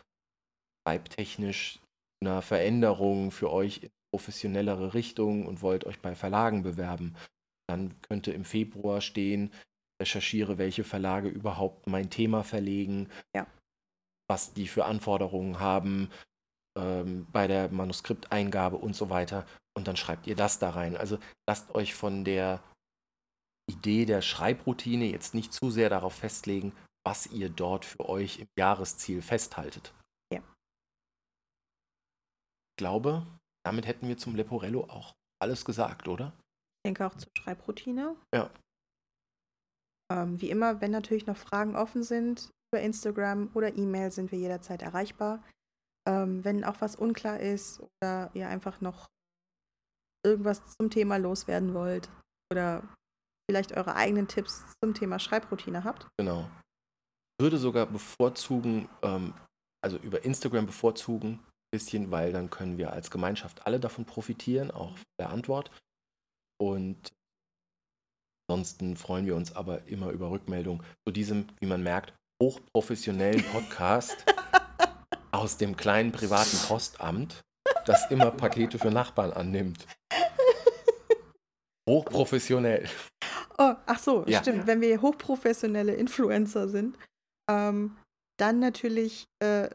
schreibtechnisch 0.87 1.81
eine 2.23 2.41
Veränderung 2.41 3.31
für 3.31 3.51
euch 3.51 3.83
in 3.83 3.91
professionellere 4.15 4.95
Richtung 4.95 5.47
und 5.47 5.61
wollt 5.61 5.85
euch 5.85 6.01
bei 6.01 6.15
Verlagen 6.15 6.63
bewerben 6.63 7.15
dann 7.69 8.01
könnte 8.03 8.33
im 8.33 8.45
Februar 8.45 9.01
stehen, 9.01 9.53
recherchiere, 10.01 10.59
welche 10.59 10.85
Verlage 10.85 11.29
überhaupt 11.29 11.87
mein 11.87 12.11
Thema 12.11 12.43
verlegen, 12.43 13.09
ja. 13.35 13.47
was 14.29 14.53
die 14.55 14.69
für 14.69 14.85
Anforderungen 14.85 15.61
haben 15.61 16.11
ähm, 16.77 17.27
bei 17.33 17.47
der 17.47 17.71
Manuskripteingabe 17.71 18.77
und 18.77 18.95
so 18.95 19.11
weiter. 19.11 19.47
Und 19.77 19.89
dann 19.89 19.97
schreibt 19.97 20.27
ihr 20.27 20.37
das 20.37 20.59
da 20.59 20.71
rein. 20.71 20.97
Also 20.97 21.19
lasst 21.49 21.75
euch 21.75 21.95
von 21.95 22.25
der 22.25 22.63
Idee 23.71 24.05
der 24.05 24.23
Schreibroutine 24.23 25.07
jetzt 25.07 25.35
nicht 25.35 25.53
zu 25.53 25.71
sehr 25.71 25.89
darauf 25.89 26.15
festlegen, 26.15 26.73
was 27.07 27.27
ihr 27.27 27.49
dort 27.49 27.85
für 27.85 28.09
euch 28.09 28.41
im 28.41 28.49
Jahresziel 28.59 29.23
festhaltet. 29.23 29.95
Ja. 30.33 30.41
Ich 32.73 32.77
glaube, 32.79 33.27
damit 33.65 33.87
hätten 33.87 34.09
wir 34.09 34.19
zum 34.19 34.35
Leporello 34.35 34.85
auch 34.85 35.15
alles 35.41 35.65
gesagt, 35.65 36.09
oder? 36.09 36.33
Denke 36.85 37.07
auch 37.07 37.15
zur 37.15 37.31
Schreibroutine. 37.37 38.17
Ja. 38.35 38.51
Ähm, 40.13 40.41
wie 40.41 40.51
immer, 40.51 40.81
wenn 40.81 40.91
natürlich 40.91 41.27
noch 41.27 41.37
Fragen 41.37 41.77
offen 41.77 42.03
sind, 42.03 42.51
über 42.73 42.83
Instagram 42.83 43.51
oder 43.55 43.77
E-Mail 43.77 44.11
sind 44.11 44.33
wir 44.33 44.39
jederzeit 44.39 44.83
erreichbar. 44.83 45.43
Ähm, 46.07 46.45
wenn 46.45 46.65
auch 46.65 46.81
was 46.81 46.97
unklar 46.97 47.41
ist 47.41 47.81
oder 47.81 48.31
ihr 48.35 48.49
einfach 48.49 48.81
noch 48.81 49.07
irgendwas 50.25 50.63
zum 50.77 50.91
Thema 50.91 51.17
loswerden 51.17 51.73
wollt 51.75 52.11
oder 52.53 52.83
vielleicht 53.49 53.77
eure 53.77 53.95
eigenen 53.95 54.29
Tipps 54.29 54.65
zum 54.83 54.95
Thema 54.95 55.19
Schreibroutine 55.19 55.85
habt. 55.85 56.07
Genau. 56.19 56.51
Würde 57.41 57.59
sogar 57.59 57.87
bevorzugen, 57.87 58.89
ähm, 59.03 59.35
also 59.83 59.99
über 59.99 60.25
Instagram 60.25 60.67
bevorzugen, 60.67 61.41
bisschen, 61.73 62.11
weil 62.11 62.33
dann 62.33 62.51
können 62.51 62.79
wir 62.79 62.93
als 62.93 63.11
Gemeinschaft 63.11 63.67
alle 63.67 63.81
davon 63.81 64.05
profitieren, 64.05 64.71
auch 64.71 64.97
der 65.21 65.31
Antwort. 65.31 65.71
Und 66.61 67.13
ansonsten 68.49 68.97
freuen 68.97 69.27
wir 69.27 69.37
uns 69.37 69.55
aber 69.55 69.87
immer 69.87 70.11
über 70.11 70.31
Rückmeldungen 70.31 70.85
zu 71.07 71.13
diesem, 71.13 71.47
wie 71.61 71.67
man 71.67 71.83
merkt, 71.83 72.15
hochprofessionellen 72.43 73.45
Podcast 73.45 74.25
aus 75.31 75.57
dem 75.57 75.77
kleinen 75.77 76.13
privaten 76.13 76.57
Postamt, 76.69 77.41
das 77.87 78.11
immer 78.11 78.31
Pakete 78.31 78.79
für 78.79 78.91
Nachbarn 78.91 79.33
annimmt. 79.33 79.87
Hochprofessionell. 81.89 82.89
Oh, 83.59 83.75
ach 83.87 83.99
so, 83.99 84.25
ja. 84.27 84.41
stimmt. 84.41 84.67
Wenn 84.67 84.81
wir 84.81 85.01
hochprofessionelle 85.01 85.95
Influencer 85.95 86.69
sind, 86.69 86.99
ähm, 87.51 87.97
dann 88.39 88.59
natürlich 88.59 89.29
äh, 89.41 89.69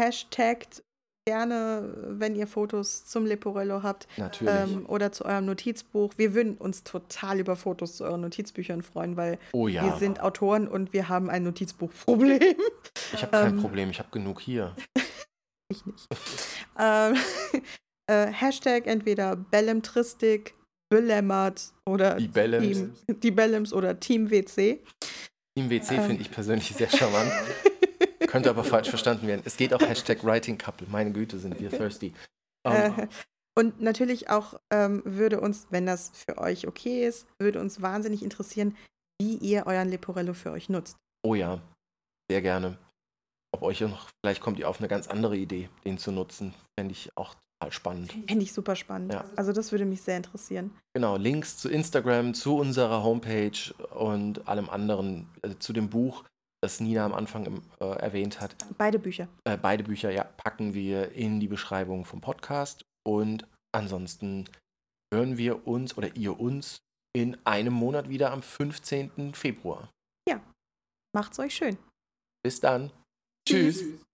Hashtag 0.00 0.66
gerne, 1.26 1.94
wenn 2.08 2.34
ihr 2.34 2.46
Fotos 2.46 3.04
zum 3.06 3.26
Leporello 3.26 3.82
habt 3.82 4.08
ähm, 4.46 4.86
oder 4.86 5.12
zu 5.12 5.24
eurem 5.24 5.46
Notizbuch. 5.46 6.14
Wir 6.16 6.34
würden 6.34 6.56
uns 6.56 6.82
total 6.82 7.40
über 7.40 7.56
Fotos 7.56 7.96
zu 7.96 8.04
euren 8.04 8.22
Notizbüchern 8.22 8.82
freuen, 8.82 9.16
weil 9.16 9.38
oh 9.52 9.68
ja. 9.68 9.84
wir 9.84 9.96
sind 9.98 10.20
Autoren 10.20 10.66
und 10.66 10.92
wir 10.92 11.08
haben 11.08 11.30
ein 11.30 11.42
Notizbuchproblem. 11.42 12.40
Ich 13.12 13.22
habe 13.22 13.32
kein 13.32 13.54
ähm, 13.54 13.60
Problem, 13.60 13.90
ich 13.90 13.98
habe 13.98 14.10
genug 14.12 14.40
hier. 14.40 14.74
ich 15.68 15.84
nicht. 15.84 16.08
ähm, 16.78 17.16
äh, 18.06 18.26
Hashtag 18.26 18.86
entweder 18.86 19.36
Bellemtristik, 19.36 20.54
Belämmert 20.88 21.72
oder 21.86 22.16
die 22.16 22.28
Bellems. 22.28 22.66
Team, 22.66 23.20
die 23.20 23.30
Bellems 23.30 23.72
oder 23.72 23.98
Team 23.98 24.30
WC. 24.30 24.80
Team 25.56 25.70
WC 25.70 25.94
finde 25.96 26.14
ähm. 26.14 26.20
ich 26.20 26.30
persönlich 26.30 26.68
sehr 26.74 26.88
charmant. 26.88 27.30
Könnte 28.30 28.48
aber 28.48 28.62
falsch 28.62 28.88
verstanden 28.88 29.26
werden. 29.26 29.42
Es 29.44 29.56
geht 29.56 29.74
auch 29.74 29.80
Hashtag 29.80 30.22
Writing 30.22 30.56
Couple. 30.56 30.86
Meine 30.88 31.10
Güte, 31.10 31.40
sind 31.40 31.58
wir 31.58 31.68
thirsty. 31.68 32.14
Um, 32.62 32.72
äh, 32.72 33.08
und 33.58 33.80
natürlich 33.80 34.30
auch 34.30 34.60
ähm, 34.70 35.02
würde 35.04 35.40
uns, 35.40 35.66
wenn 35.70 35.84
das 35.84 36.12
für 36.14 36.38
euch 36.38 36.68
okay 36.68 37.06
ist, 37.06 37.26
würde 37.40 37.60
uns 37.60 37.82
wahnsinnig 37.82 38.22
interessieren, 38.22 38.76
wie 39.20 39.34
ihr 39.34 39.66
euren 39.66 39.88
Leporello 39.88 40.32
für 40.34 40.52
euch 40.52 40.68
nutzt. 40.68 40.96
Oh 41.22 41.34
ja, 41.34 41.60
sehr 42.30 42.40
gerne. 42.40 42.78
ob 43.52 43.62
euch 43.62 43.80
noch, 43.80 44.08
vielleicht 44.24 44.40
kommt 44.40 44.58
ihr 44.58 44.68
auf 44.68 44.78
eine 44.78 44.88
ganz 44.88 45.08
andere 45.08 45.36
Idee, 45.36 45.68
den 45.84 45.98
zu 45.98 46.12
nutzen. 46.12 46.54
Fände 46.78 46.92
ich 46.92 47.10
auch 47.16 47.34
total 47.34 47.72
spannend. 47.72 48.12
Fände 48.28 48.44
ich 48.44 48.52
super 48.52 48.76
spannend. 48.76 49.12
Ja. 49.12 49.24
Also 49.36 49.52
das 49.52 49.72
würde 49.72 49.84
mich 49.84 50.02
sehr 50.02 50.16
interessieren. 50.16 50.70
Genau, 50.94 51.16
Links 51.16 51.56
zu 51.58 51.68
Instagram, 51.68 52.34
zu 52.34 52.56
unserer 52.56 53.02
Homepage 53.02 53.74
und 53.90 54.46
allem 54.46 54.70
anderen, 54.70 55.28
also 55.42 55.56
zu 55.56 55.72
dem 55.72 55.90
Buch, 55.90 56.24
das 56.62 56.80
Nina 56.80 57.04
am 57.04 57.14
Anfang 57.14 57.62
äh, 57.80 57.84
erwähnt 57.84 58.40
hat. 58.40 58.54
Beide 58.76 58.98
Bücher. 58.98 59.28
Äh, 59.44 59.56
beide 59.56 59.84
Bücher, 59.84 60.10
ja, 60.10 60.24
packen 60.24 60.74
wir 60.74 61.12
in 61.12 61.40
die 61.40 61.48
Beschreibung 61.48 62.04
vom 62.04 62.20
Podcast. 62.20 62.84
Und 63.06 63.46
ansonsten 63.72 64.48
hören 65.12 65.38
wir 65.38 65.66
uns 65.66 65.96
oder 65.96 66.14
ihr 66.16 66.38
uns 66.38 66.82
in 67.16 67.36
einem 67.44 67.72
Monat 67.72 68.08
wieder 68.08 68.30
am 68.30 68.42
15. 68.42 69.34
Februar. 69.34 69.90
Ja, 70.28 70.40
macht's 71.14 71.38
euch 71.38 71.54
schön. 71.54 71.78
Bis 72.44 72.60
dann. 72.60 72.90
Tschüss. 73.48 73.80
Tschüss. 73.80 74.09